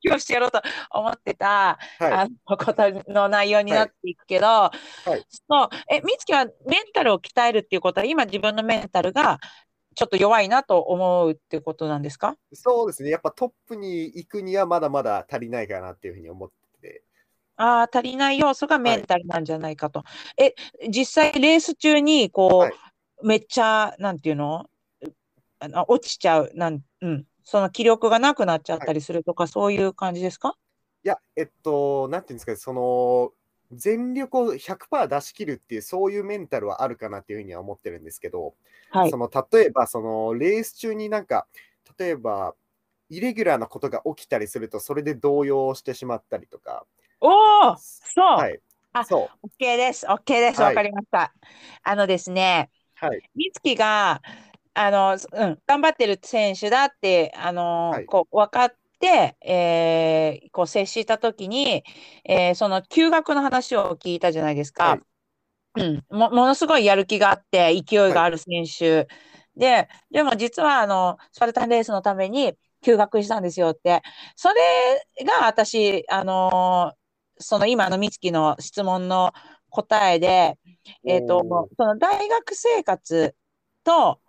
[0.00, 2.10] 教してやろうと思ってた、はい。
[2.10, 6.54] あの、ことの内容になっていくけど、はいそう、え、みつきはメン
[6.94, 9.40] タルを鍛えるっていうことは、今自分のメンタルが
[9.94, 12.36] ちょっと弱いなと思うってことなんですか？
[12.52, 16.50] そうですね、やっぱトップに行くにはまだまだ足りないかなっていうふうに思っ
[16.80, 17.02] てて。
[17.56, 20.04] ああ、足りない要素がメンタルなんじゃないかと。
[20.38, 20.54] え、
[20.88, 22.74] 実際レース中に、こう、はい。
[23.22, 24.66] めっちゃ、なんていうの？
[25.60, 30.56] あの落ちちゃう、なん、うん、その気力がなくなっちゃったりするとか、そういう感じですか？
[31.04, 33.30] いや、えっと、なんていうんですかね、その、
[33.72, 38.54] 全力を100%出し切るっていう、そういうメンタルはあるかなっていうふうには思ってるんですけど、
[38.90, 39.10] はい。
[39.10, 39.16] そ。
[39.16, 41.46] の例えば、そのレース中になんか、
[41.98, 42.54] 例えば、
[43.08, 46.86] イレギュラーなことが起きたりすると、それで動揺してしまったりとか、
[47.20, 48.58] おお、そう、はい、
[48.92, 49.30] あそ
[49.60, 50.74] OK です、OK です、はい。
[50.74, 51.32] わかりました。
[51.82, 52.70] あのですね、
[53.02, 54.22] う、はい、美月が、
[54.74, 58.06] あの、うん、頑張ってる選手だって、あの、はい。
[58.06, 61.84] こう、分かって、えーこう、接したときに、
[62.24, 65.00] えーその休学の話を聞いたじゃないですか。
[65.76, 69.08] うん、も、ものすごいやる気があって、勢いがある選手。
[69.56, 74.02] で、でも実は、あの、スパルタンレースのために休学したんですよって。
[74.36, 76.94] それが私、あの
[77.38, 79.32] その今の美月の質問の
[79.70, 80.58] 答えで、
[81.06, 83.34] えっと、おーその大学生活
[83.84, 84.20] と、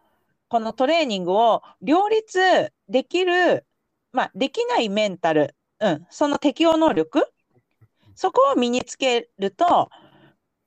[0.50, 3.66] このトレーニングを両立できる、
[4.14, 7.28] まあ、できないメンタル、うん、その適応能力、
[8.16, 9.90] そこを身につけると、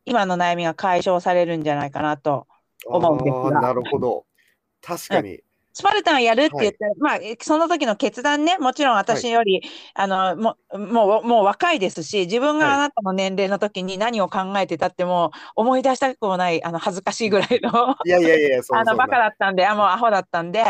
[0.04, 2.46] 今の悩みが解消されるんじゃないかなと。
[2.86, 4.26] 思うんですがあなるほど。
[4.82, 5.40] 確かに。
[5.76, 9.60] スパルタンやるって言ったら、まあ、えその時の決断ね、もちろん私より、
[9.94, 12.76] あの、もう、もう、もう若いですし、自分がはい。
[12.76, 20.62] あなたの年齢の時に何を考えてたってもう思い出したくもない、あの、恥ずかしいぐらいの、いやいやいや、そう あの、バカだったんで、あ、もうアホだったんで、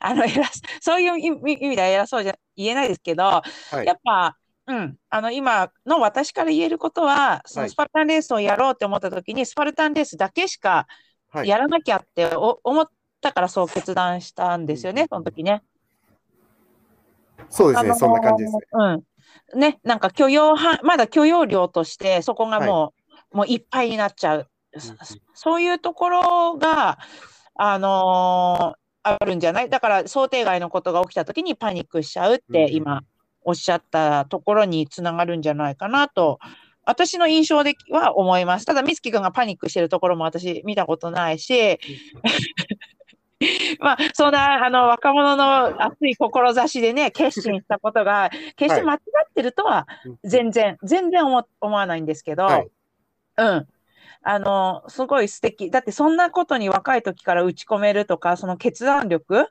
[0.00, 3.86] あの、偉そそういう意味意味では偉そうじゃ言えないですけど、はい。
[3.86, 7.66] やっぱ、うん、あの、今の私から言えることは、そはい。
[7.66, 10.86] のスパルタンレースをやろうって思った時に、スパルタンレースだけしか
[11.30, 11.48] はい。
[11.48, 12.86] やらなきゃってお思っ
[13.20, 15.62] たからそう決断したんですよね、その時ね。
[17.48, 18.62] そうですね、あのーそんな感じですね。
[18.72, 19.60] うん。
[19.60, 22.94] ね、なんか許容は、まだ許容量として、そこがも
[23.32, 24.48] う、もういっぱいになっちゃう。
[25.34, 26.98] そういうところが、
[27.54, 29.70] あのーあるんじゃない？
[29.70, 33.00] だから想定外のことが起きたときにパニックしちゃうって今
[33.42, 36.38] おっしゃったところにつながるんじゃないかなと、
[36.84, 38.66] 私の印象では思います。
[38.66, 41.78] ただ、美月君がパニックしてるところも私見たことないし、
[43.80, 49.86] まあ、そんな、あの、若者の熱い志でね、決心したことが、 決して間違ってるとは、
[50.24, 52.68] 全然、全然思思わないんですけど、はい
[53.38, 53.68] うん。
[54.22, 55.70] あの、すごい素敵。
[55.70, 59.48] だって、そんなことに若い時から打ち込めるとか、その決断力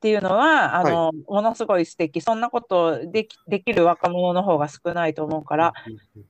[0.00, 2.22] っていうのは、あの、ものすごい素敵。
[2.22, 5.74] そんなことできできる若者の方が少ないと思うから、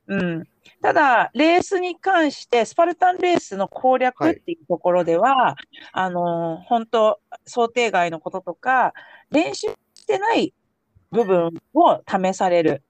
[0.07, 0.43] うん。
[0.81, 5.55] ただ、レースに関して、スパルタンレースの攻略っていうところでは、
[5.93, 8.93] あの、本当想定外のこととか、
[9.31, 10.53] 練習してない
[11.11, 12.83] 部分を試される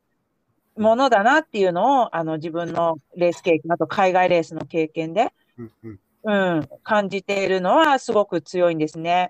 [0.76, 5.32] ものだなっていうのを、あの、自分のレース経験、あと海外レースの経験で、
[6.24, 9.30] うん、感じているのはすごく強いんですね。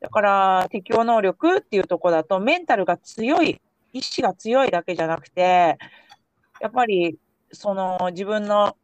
[0.00, 3.60] だから、適応能力っていうところだと、メンタルが強い、
[3.92, 5.78] 意志が強いだけじゃなくて、
[6.60, 7.18] やっぱり、
[7.52, 8.76] その自分の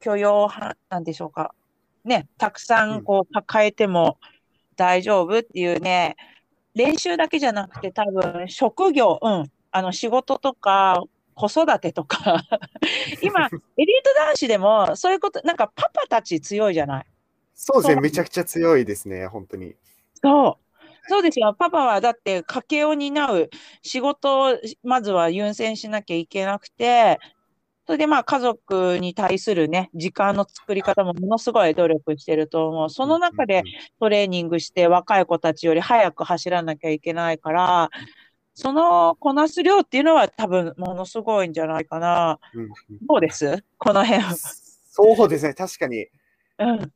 [0.00, 1.54] 許容範、なんでしょうか。
[2.04, 4.18] ね、たくさんこう抱えても
[4.76, 6.16] 大丈夫っていうね、
[6.74, 11.02] 練習だけじゃなくて多分職業、うん、あの仕事とか
[11.34, 12.42] 子育てとか、
[13.22, 17.06] 今、エリート男子でもそういうこと、なんかパパたち強いじゃない。
[17.54, 19.74] そうですね、めちゃくちゃ強いですね、本当に。
[20.28, 20.66] そう。
[21.08, 21.54] そうですよ。
[21.56, 23.48] パパはだって家計を担う
[23.82, 27.20] 仕事をまずは優先しなきゃいけなくて、
[27.86, 32.90] それでまあ家族に対するね、時間の作り方もものすごい努力してると思う。
[32.90, 33.62] その中で
[34.00, 37.90] トレーニングして若い子たちより早く走らなきゃいけないから、
[38.54, 42.40] そのこなす量っていうのは多分ものすごいんじゃないかな。
[43.08, 43.62] どうです？
[43.78, 44.24] この辺。
[44.34, 46.08] そうですね、確かに。
[46.58, 46.92] うん。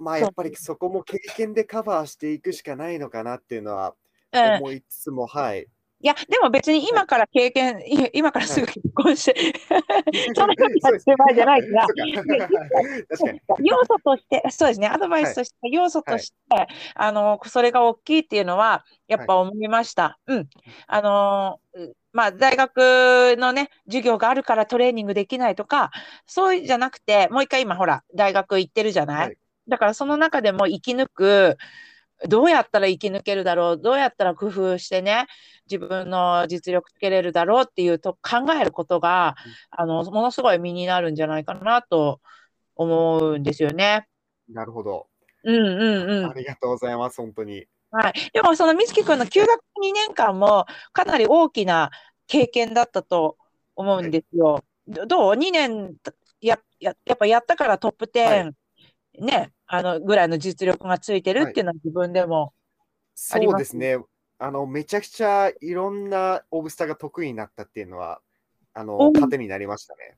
[0.00, 3.94] まあやっぱりそこも経験でカバーしていくしかないのかなっていうのは
[4.32, 4.56] うん。
[4.56, 5.66] 思いつつも、はい。
[6.02, 9.52] いや、でも別に今から経験、い今からすぐ結婚して、
[10.34, 11.86] その時やってる場合じゃないから。
[13.62, 20.18] 要素として、そうですね、アドバイスとして、要素として、あの、それが大きいっていうのは、やっぱ思いました。
[20.26, 20.48] うん。
[20.86, 25.90] あのー、まあ、大学のね、授業があるからトレーニングできないとか、
[26.26, 29.36] そういうんじゃなくて、もう一回今、ほら、大学行ってるじゃない、はい？
[29.70, 31.56] だからその中でも生き抜く、
[32.28, 35.26] どうやったら生き抜けるだろう、どうやったら工夫してね、
[35.70, 39.36] 自分の実力つけれるだろうっていうと考えることが、
[39.70, 42.20] あの、ものすごい身になるんじゃないかなと
[42.74, 44.06] 思うんですよね。
[44.48, 45.06] なるほど。
[45.44, 46.30] うんうんうん。
[46.30, 47.64] ありがとうございます、本当に。
[47.90, 48.12] はい。
[48.32, 51.90] でもその美月君の休学2年間もかなり大きな
[52.26, 53.36] 経験だったと
[53.74, 54.62] 思うんですよ。
[54.86, 55.94] どどう ?2 年
[56.40, 58.52] や、や、やっぱやったからトップ10、は
[59.18, 62.52] ね、あのぐらいの実力がついてるっていうのは自分でも。
[63.32, 63.98] ありそますうですね。
[64.38, 68.20] あの、めちゃくちゃいろんなオブスターが得意になったっていうのは、
[68.74, 70.16] あの、お糧になりましたね。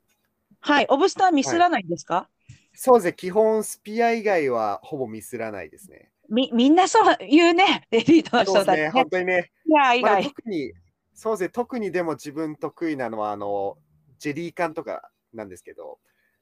[0.60, 0.86] はい。
[0.88, 2.30] オブスターミスらないんですか、
[2.72, 3.12] そうですね。
[3.12, 6.10] 基本、スピア以外はほぼミスらないですね。
[6.30, 7.86] み、みんなそう言うね。
[7.92, 8.72] エリートのそうですね。
[8.72, 8.90] 人たちね。
[8.90, 9.52] 本当にね。
[9.66, 10.24] いや、以まあ、外。
[10.30, 10.72] 特に、
[11.12, 11.48] そうですね。
[11.50, 13.76] 特にでも自分得意なのは、あの、
[14.18, 15.98] ジェリー缶とかなんですけど、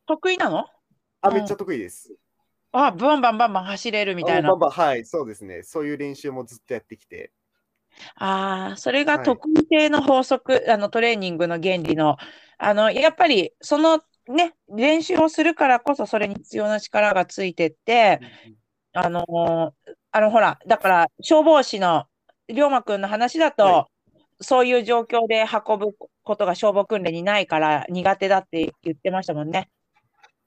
[0.06, 0.66] 得意なの？
[1.22, 2.14] あ、うんめっちゃ得意です。
[2.72, 4.52] あ、バンバンバンバン走れるみたいなあ。
[4.52, 5.62] バンバンはい、そうですね。
[5.62, 7.32] そういう練習もずっとやってきて。
[8.16, 12.16] ああ、それがはい特異性の法則、あのトレーニングの原理の、
[12.58, 18.20] あの、やっぱりそのね、練習をするからこそそれに必要な力がついてって、
[18.92, 22.06] あのーあのほら、だから消防士の
[22.48, 23.86] 龍馬くんの話だと、は
[24.40, 29.70] そういう状況で運ぶことが消防訓練にないから苦手だって言ってましたもんね。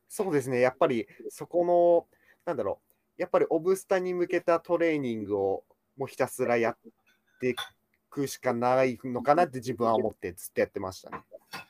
[0.09, 0.59] そうですね。
[0.59, 2.05] やっぱりそこの、
[2.45, 2.79] なんだろ
[3.17, 3.21] う。
[3.21, 5.63] やっぱりオブスタに向けたトレーニングを
[5.97, 6.77] もうひたすらやっ
[7.39, 7.55] てい
[8.09, 11.23] くしかないのかなって自分は思ってずっとやってましたね。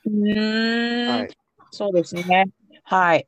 [0.06, 1.38] うーん、はい。
[1.72, 2.46] そうですね。
[2.84, 3.28] はい。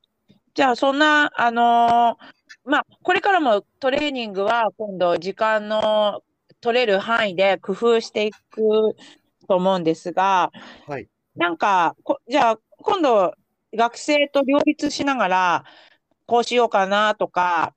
[0.54, 6.24] じゃあ、そんな、あのーまあ、これからもトレーニングは今度、時間の
[6.62, 8.96] 取れる範囲で工夫していく
[9.48, 10.52] と思うんですが、
[10.88, 11.08] はい。
[11.36, 13.34] なんか、こじゃあ、今度、
[13.76, 15.66] 学生と両立しながら、
[16.28, 17.76] こうしようかなとか、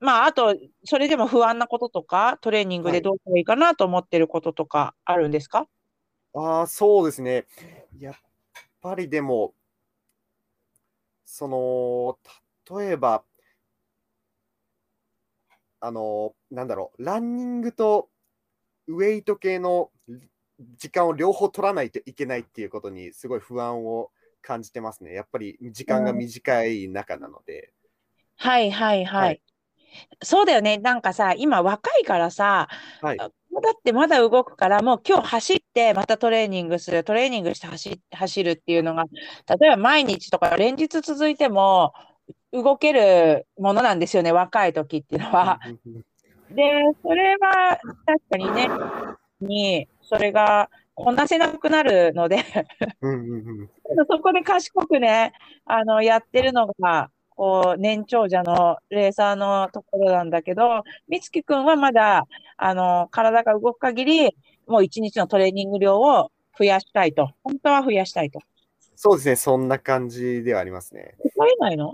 [0.00, 5.68] まあ、あと、それでも不安なこととか、トレーニングはいでどうしたらいいかなと思ってることとかあるんですか？
[6.34, 7.46] ああ、そうですね。
[7.98, 8.14] やっ
[8.80, 9.54] ぱりでも、
[11.26, 12.18] その、
[12.80, 13.24] 例えば、
[15.80, 18.10] あの、なんだろう、ランニングと
[18.88, 19.92] ウェイト系の
[20.78, 25.12] 時間を両方取らないといけないっていうことにすごい不安を感じてますね。
[25.14, 27.72] やっぱり時間が短い中なので。
[28.36, 29.40] はいはいははいい。
[30.22, 30.78] そうだよね。
[30.78, 32.68] なんかさ、今若いからさ、
[33.00, 33.16] はい。
[33.18, 39.04] だってまだ動くから、もう今日走ってまたトレーニングする、トレーニングして走走るっていうのが、
[39.58, 41.94] 例えば毎日とか連日続いても
[42.52, 45.58] 動けるものなんですよね、若い時っていうのは。
[46.50, 46.62] で、
[47.02, 48.68] それは確かにね、
[49.40, 52.44] に、それがこなせなくなるので、
[53.00, 53.70] うんうんうん
[54.10, 55.32] そこで賢くね、
[55.64, 67.30] あの、やってるのが、こう、年長者のレーサーのところなんだけど、美月くんはまだ、あの、体が動く限り、もう一日のトレーニング量を増やしたいと。
[67.44, 68.40] 本当は増やしたいと。
[68.96, 71.14] そうですね、そんな感じではありますね。
[71.22, 71.88] 疲れないの？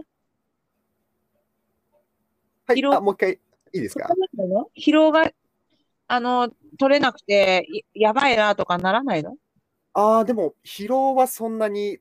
[2.67, 2.95] はい、疲労？
[2.95, 3.39] あもう一回い
[3.75, 4.09] いですか？
[4.79, 5.29] 疲労が、
[6.07, 9.35] あの、取れなくて、ややばいなとかならないの？
[9.95, 11.99] ああ、でも疲労はそんなに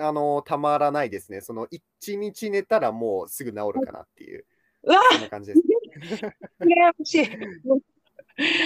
[0.00, 1.40] あのたまらないですね。
[1.40, 4.44] その1日寝たらもうすぐ治るかなっていう、
[4.84, 5.66] うわそんな感じです。
[6.60, 7.28] 羨ましい。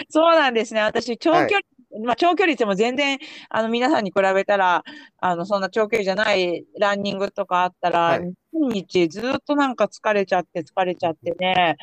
[0.09, 0.81] そうなんですね。
[0.83, 1.61] 私、長距離、
[2.05, 3.19] まあ、長距離でも全然、
[3.49, 4.85] あの、皆さんに比べたら、
[5.19, 11.77] あの、そんな長距離じゃないランニングとかあったら、はい毎日ずっとなんか疲れちゃって、疲れちゃってね、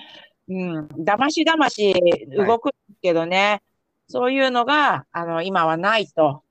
[0.48, 1.94] うん、だましだまし
[2.36, 3.62] 動くけどね、
[4.08, 6.44] そういうのが、あの、今はないと。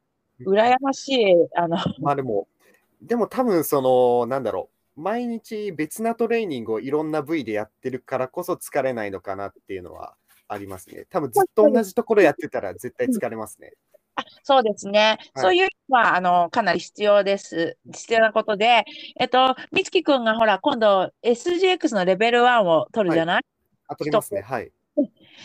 [0.46, 2.48] 羨ましい、あの、まあでも、
[3.02, 10.14] でも多分その、なんだろう、毎日別なトレーニングをいろんな部位でやってるからこそ疲れないのかなっていうのは
[10.48, 11.06] ありますね。
[11.10, 13.72] 多分ずっと同じところやってたら絶対疲れますね。
[14.16, 15.18] あそうですね。
[15.34, 17.78] はいそういうのは、あの、かなり必要です。
[17.92, 18.84] 必要なことで、
[19.18, 23.42] えっと、美月くんがほら、今度 SGX のレベル1を取るじゃない、
[23.88, 24.42] あ、取りますね。
[24.42, 24.72] はい。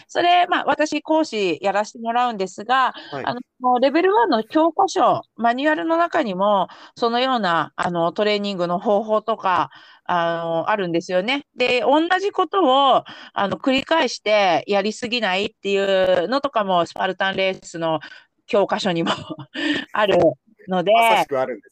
[0.07, 9.71] それ、まあ、私、講師やらせてもらうんですが、はいあの、レベル1の教科書、マニュアルの中にも、そのような、あの、トレーニングの方法とか、
[10.05, 11.45] あの、あるんですよね。
[11.55, 17.99] で、同じことを、あの、繰り返してやりすぎないっていうのとかも、スパルタンレースの
[18.45, 19.11] 教科書にも
[19.93, 20.17] ある
[20.67, 21.67] ので、あるんです。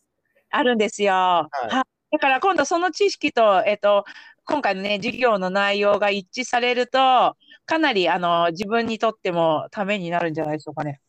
[0.50, 1.14] あるんですよ。
[1.14, 1.70] はい、
[2.14, 4.06] だから今度その知識と、えっと、
[4.46, 7.36] 今回のね、授業の内容が一致されると、
[7.66, 11.02] かなりあの自分にとってもためになるんじゃないでしょうかね。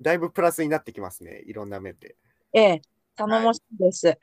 [0.00, 2.16] だいぶプラスになってきますね、いろんな面で。
[2.52, 2.82] ええ、
[3.14, 4.08] 頼もしいです。
[4.08, 4.18] はい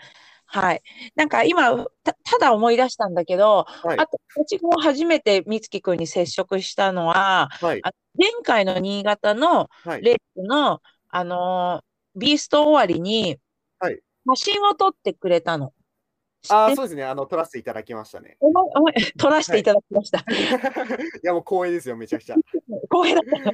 [0.54, 0.82] はい。
[1.16, 7.82] なんか今た、ただ思い出したんだけど、はい、あと、私も初めて美月くんに接触したのは、はい、
[8.20, 9.70] 前回の新潟の
[10.02, 13.40] レースの、はい、あのー、ビースト終わりに、
[14.36, 15.74] 写真を撮ってくれたの。
[16.50, 17.04] ああ、そうですね。
[17.04, 18.38] あの、撮らせていただきましたね。
[18.40, 20.20] お前、お前、 撮らせていただきました。
[20.20, 20.36] はい、
[21.24, 22.36] いや、もう光栄ですよ、めちゃくちゃ。
[22.92, 23.52] 光栄だった。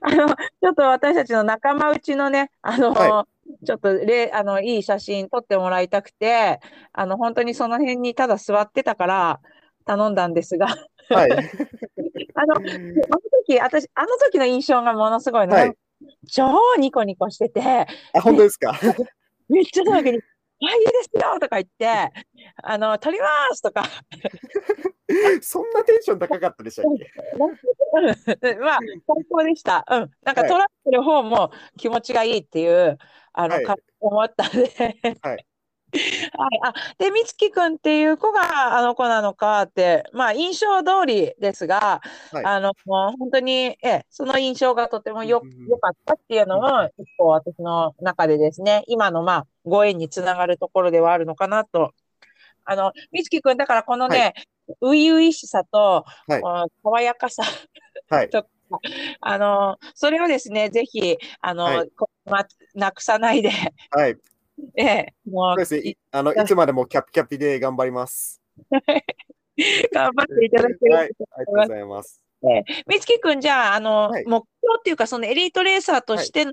[0.00, 3.26] あの、ちょっと私たちの仲間内のね、あの、は
[3.62, 6.58] い、ちょっとれあのいい写真撮ってもらいたくて、
[6.92, 9.40] あの、本当にその辺にただ座ってたから
[9.84, 10.66] 頼んだんですが、
[11.08, 11.32] はい。
[11.32, 12.62] あの、あの
[13.46, 15.76] 時、私、あの時の印象がものすごいの、はい、
[16.28, 17.60] 超ニコニコしてて、
[18.14, 18.72] あ、本当ですか？
[19.48, 20.22] めっちゃなんか、はい、
[20.70, 22.12] いいですよとか言って、
[22.62, 23.82] あの、撮りますとか。
[25.42, 27.10] そんなテンション高かったでしたっけ？
[28.56, 29.84] まあ、最高でした。
[29.90, 30.10] うん。
[30.22, 32.98] なんか、撮らせる方も気持ちがいいっていう、
[33.32, 33.66] あの、はい、
[34.00, 35.18] 思ったんで。
[35.20, 35.46] はい。
[36.38, 42.00] はい、あで、美月くんっていう子があの子なのかって、まあ、印象通りですが、
[42.32, 51.92] はい、あのもう本当にえその印象がとてもよ,、よかったっていうのも、一個私の中でですね、今のまあご縁につながるところではあるのかなと。
[52.64, 54.34] あの美月くん、だからこのね、
[54.80, 57.42] 初、い、々しさと、はい、爽やかさ、
[58.08, 58.46] はい、 と
[59.20, 61.90] あのそれをですね、ぜひあの、はい。
[62.24, 63.50] ま、なくさないで、
[63.90, 64.16] はい、
[64.76, 65.58] ええ、もう。
[65.58, 65.96] ですね。
[66.10, 68.40] あの、いつまでもキャピキャピで頑張ります。
[69.92, 72.22] 頑張っていただける、はい、ありがとうございます。
[72.44, 76.52] え美月くん、じゃあ、あの、はい、目標っていうか、そのエリートレーサーとしての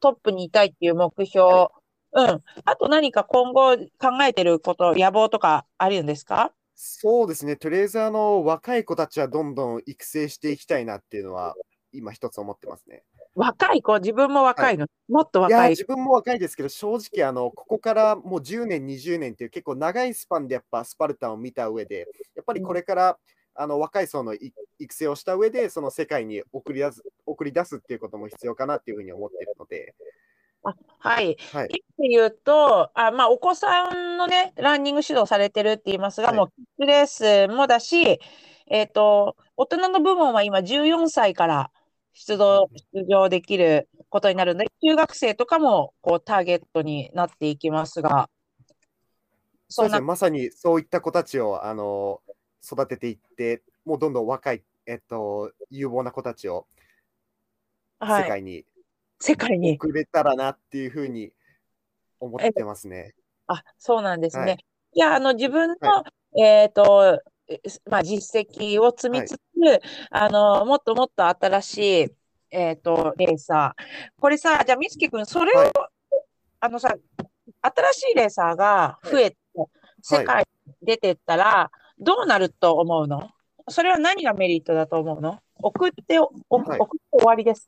[0.00, 1.70] トップにいたいっていう目標、は
[2.12, 2.42] い、うん。
[2.64, 6.52] あと何か今後考えてること、野望とかあるんですか？
[6.74, 7.56] そうですね。
[7.56, 11.54] トレーザーの若い子たちはどんどん育成していきたいなっていうのは、
[11.92, 13.04] 今一つ思ってますね。
[13.34, 15.68] 若い子、自分も若いの、はい、もっと若い。
[15.68, 23.18] い自分も若いですけど、正直、あの、ここからもう10年、20年っていう結構長いスパンでやっぱスパルタンを見た上で、やっぱりこれから、
[23.56, 29.94] あの若い層の育成をした上で、その世界に送り出す送り出すっていうことも必要かなっていうふうに思っているので。
[30.64, 31.36] あはい。
[31.52, 38.18] はい、って言うと、あまあ、お子さんのね、ランニング指導されてるって言いますが、はい、もう、キッズレースもだし、
[38.66, 41.70] えっ、ー、と、大人の部門は今14歳から
[42.14, 48.30] 出動、出場できることになるので、中学生とかもこうターゲットになっていきますが、
[49.68, 52.20] そうですね、まさにそういった子たちをあの
[52.64, 56.66] 育てていって、もうどんどん若い、えっと、有望な子たちを
[58.00, 58.66] 世界に、はい、
[59.18, 59.74] 世界に。
[59.74, 61.32] 送れたらなっていうふうに
[62.20, 63.14] 思ってますね。
[63.48, 64.44] あそうなんですね。
[64.44, 64.58] はい、
[64.92, 66.04] いや、あの自分の、は
[66.36, 67.20] い、えっ、ー、と、
[67.90, 69.80] まあ、実績を積みつつ、はい、
[70.10, 72.06] あのもっともっと新しい、
[72.50, 73.82] えーと、レーサー。
[74.20, 75.72] これさ、じゃあ、美月君、それを、はい、
[76.60, 76.94] あのさ、
[77.60, 79.36] 新しいレーサーが増えて、
[80.02, 83.30] 世界に出てったら、どうなると思うの？
[83.68, 85.40] それは何がメリットだと思うの？
[85.56, 86.78] 送ってお、送って
[87.12, 87.66] 終わりです？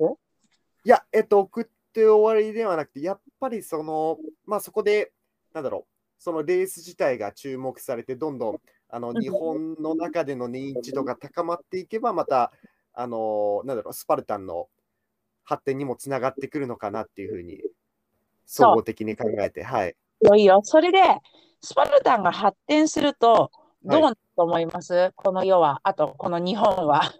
[0.84, 5.12] いや、えっと、送って終わりではなくて、やっぱりその、まあそこで、
[5.54, 12.52] なんだろう、そのレース自体が注目されて、どんどんあの日本の中での認知度が高まっていけば、また、
[12.92, 14.68] あのなんだろう、スパルタンの
[15.44, 17.60] 発展にもつながってくるのかなっていうふうに、
[18.46, 19.96] 総合的に考えて、はい。
[20.22, 20.98] いよいよ、それで、
[21.60, 23.50] スパルタンが発展すると、
[23.84, 27.12] どうなると思います、はい、この世は、あとこの日本は。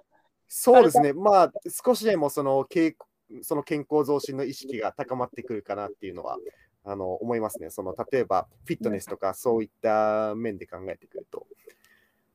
[0.49, 1.53] そうですね、まあ、
[1.85, 2.95] 少しでもその健
[3.43, 6.39] その健康増進の意識が高まってくるかなっていうのは、
[6.87, 7.69] あの思いますね。
[7.69, 11.47] その例えばフィットネスとかそういった面で考えてくると。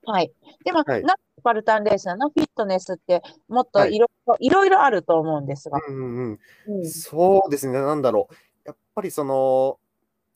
[0.05, 0.31] はい。
[0.63, 2.29] でも、はい、なスパルタンレースの？
[2.29, 5.79] フィットネスってもっといろ,、はい、いろいろあると思うんですが。
[5.87, 7.73] うんうんうん、そうですね。
[7.73, 8.35] なんだろう。
[8.65, 9.79] やっぱりその、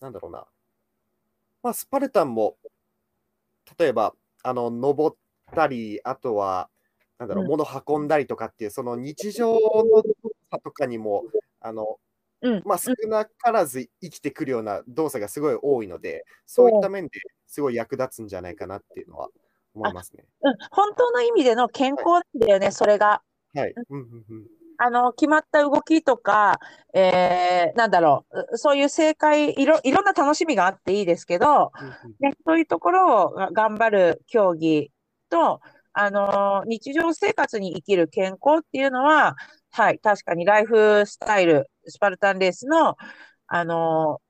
[0.01, 0.45] なんだろうな。
[1.61, 2.57] まあ、スパルタンも、
[3.77, 4.13] 例えば、
[4.43, 5.17] あの、登っ
[5.53, 6.69] たり、あとは、
[7.17, 9.59] なんだろう、うん、物運んだりとかっていう、その日常の
[10.51, 11.23] 差とかにも、
[11.59, 11.99] あの、
[12.45, 19.29] うん、まあ、少なからず生きてくるような動作がすごい多いので、そういった面ですごい役立つんじゃないかなっていうのは
[19.73, 20.25] 思いますね。
[20.41, 23.23] うん、本当の意味での健康だよね、はい、それが。
[23.55, 23.73] はい。
[23.89, 24.45] うんうんうん
[24.77, 26.59] あの、決まった動きとか、
[26.93, 31.71] えー、なんだろう、そういう正解、いろ、いろんな楽しみがあっていいですけど、
[32.19, 34.91] ね、そういうところを頑張る競技
[35.29, 35.61] と、
[35.93, 39.37] あの、日常生活に生きる健康っていうのは、
[39.77, 42.95] はい、確かにライフスタイル、スパルタンレースの、
[43.47, 44.21] あの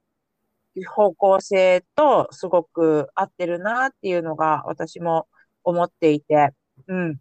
[0.87, 5.27] 方向性とすごく合ってるなっていうのが私も
[5.63, 6.49] 思っていて、
[6.87, 7.19] うん。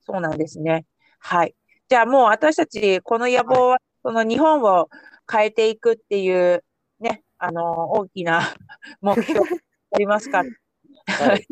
[0.00, 0.86] そうなんですね。
[1.20, 1.54] はい。
[1.88, 4.88] じゃあもう私たち、この野望は、その日本を
[5.30, 6.64] 変えていくっていう、
[6.98, 8.42] ね、あの、大きな
[9.00, 9.40] 目標
[9.92, 10.38] ありますか？
[11.06, 11.46] はい。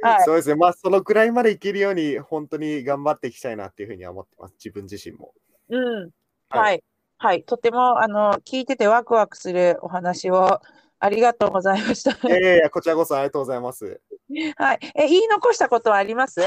[0.00, 0.54] はい、そうですね。
[0.54, 4.54] まあ、そのくらいまでいけるように、本当に頑張っていきたいなっていうふうには思ってます。
[4.64, 5.34] 自分自身も。
[5.68, 6.10] うん。
[6.48, 6.60] はい。
[6.60, 6.84] はい、
[7.18, 7.44] はい。
[7.44, 10.60] とても、あの、聞いててワクワクするお話を
[10.98, 12.28] ありがとうございました。
[12.28, 14.00] いやいや、こちらこそありがとうございます。
[14.56, 14.78] はい。
[14.94, 16.40] え、言い残したことはあります？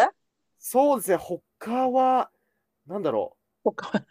[0.57, 1.17] そうですね。
[1.17, 2.29] 他は、
[2.87, 3.71] なんだろう。
[3.71, 4.03] 他、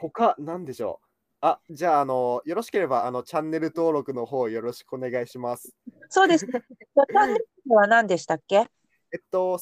[0.00, 1.06] 他、なんでしょう。
[1.40, 5.74] あ、じゃあ、あの、よろしければ、あの、チャンネル登録の方よろしくお願いします。
[6.08, 6.46] そうです。
[6.46, 8.56] チャンネルは何でしたっけ？
[8.56, 9.58] えっと、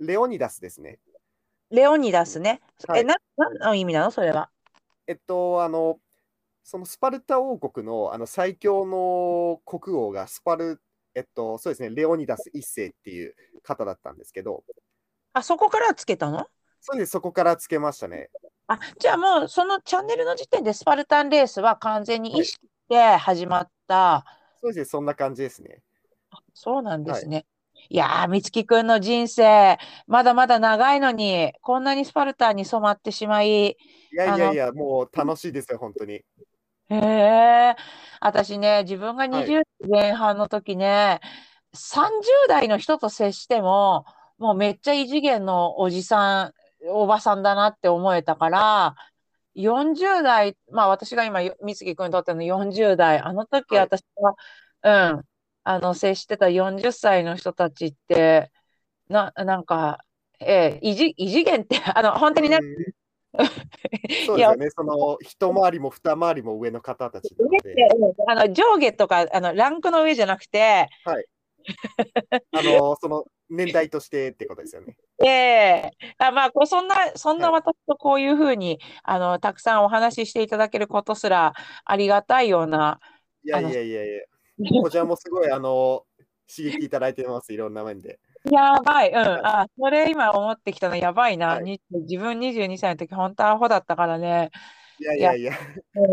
[0.00, 0.98] レオニダスですね。
[1.70, 2.60] レオニダスね。
[2.88, 4.10] はい、え、な、何の意味なの？
[4.10, 4.50] それは。
[5.06, 5.98] えっと、あの、
[6.62, 10.80] そのスパルタ王国のあの最強の国王がスパル、
[11.14, 14.62] えっと、そうですね、レオニダス一世っていう方だったんですけど。
[15.32, 16.46] あ、そこからつけたの？
[16.80, 18.30] そうです、そこからつけましたね。
[18.66, 23.94] あ、じゃあもうそのチャンネルの時点でスパルタンレースは完全に意識で始まった。
[23.94, 24.30] はい、
[24.62, 25.82] そうですね、そんな感じですね。
[26.54, 27.36] そうなんですね。
[27.36, 27.46] はい
[27.92, 29.76] いやー、美月くんの人生、
[30.06, 33.70] まだまだ長いのに、こんなにスパルタンに染まってしまい。
[33.70, 33.76] い
[34.12, 36.14] やいやいや、もう楽しいですよ、本当に。
[36.14, 37.76] へえ、
[38.20, 41.18] 私ね、自分が20前半の時ね、
[41.74, 44.04] 30代の人と接しても、
[44.38, 46.52] もうめっちゃ異次元のおじさん、
[46.90, 48.94] おばさんだなって思えたから、
[49.54, 54.36] 40代、まあ私が今、美月君にとっての40代、あの時私は、
[55.12, 55.24] うん、
[55.64, 58.50] あの、接してた40歳の人たちって、
[59.08, 60.04] な、なんか、
[60.40, 62.58] えー、異次異次元って、 あの、本当にね、
[64.26, 67.34] そうですよね、その一回りも二回りも上の方たち。
[68.26, 71.24] あの上下とかあのランクの上じゃなくて、はい、
[72.52, 74.96] あのその年代としてってことですよね。
[75.24, 81.54] ええー、あまあこそんなそんな私とこういうふうに、はい、あのたくさんお話ししていただけることすら
[81.84, 82.98] ありがたいような。
[83.44, 84.22] いやいやいやいや、
[84.82, 86.04] こちらもすごいあの
[86.54, 88.18] 刺激いただいてます、いろんな面で。
[88.50, 89.10] やばい。
[89.10, 89.16] うん。
[89.18, 91.48] あ、それ今思ってきたのやばいな。
[91.54, 94.50] はい、自分22歳の時、本当アホだったからね。
[94.98, 95.52] いやいやいや。
[95.94, 96.12] うん、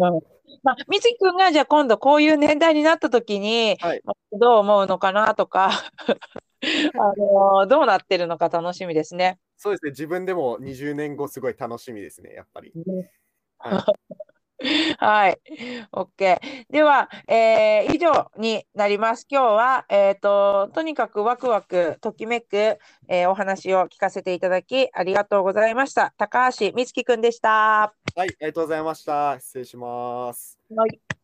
[0.63, 5.71] まあ、みつきくんがじゃあ今度こういう年代になった時に、はい、どう思うのかなとか
[6.95, 9.39] あのどうなってるのか楽しみですね。
[9.57, 9.91] そうですね。
[9.91, 12.71] 自分でも20年後すごい楽しみですね、やっぱり。
[13.57, 13.83] はい
[14.97, 15.39] はい。
[15.91, 16.39] OK。
[16.69, 19.27] では、えー、以上になります。
[19.29, 26.13] 今日は、えっ、ー、と、とにかくワクワク、ときめく、えー、お話を聞かせていただき、ありがとうございました。
[26.17, 27.49] 高橋美月くんでした。
[27.49, 29.39] はい、ありがとうございました。
[29.39, 30.57] 失礼します。
[30.75, 31.16] はい。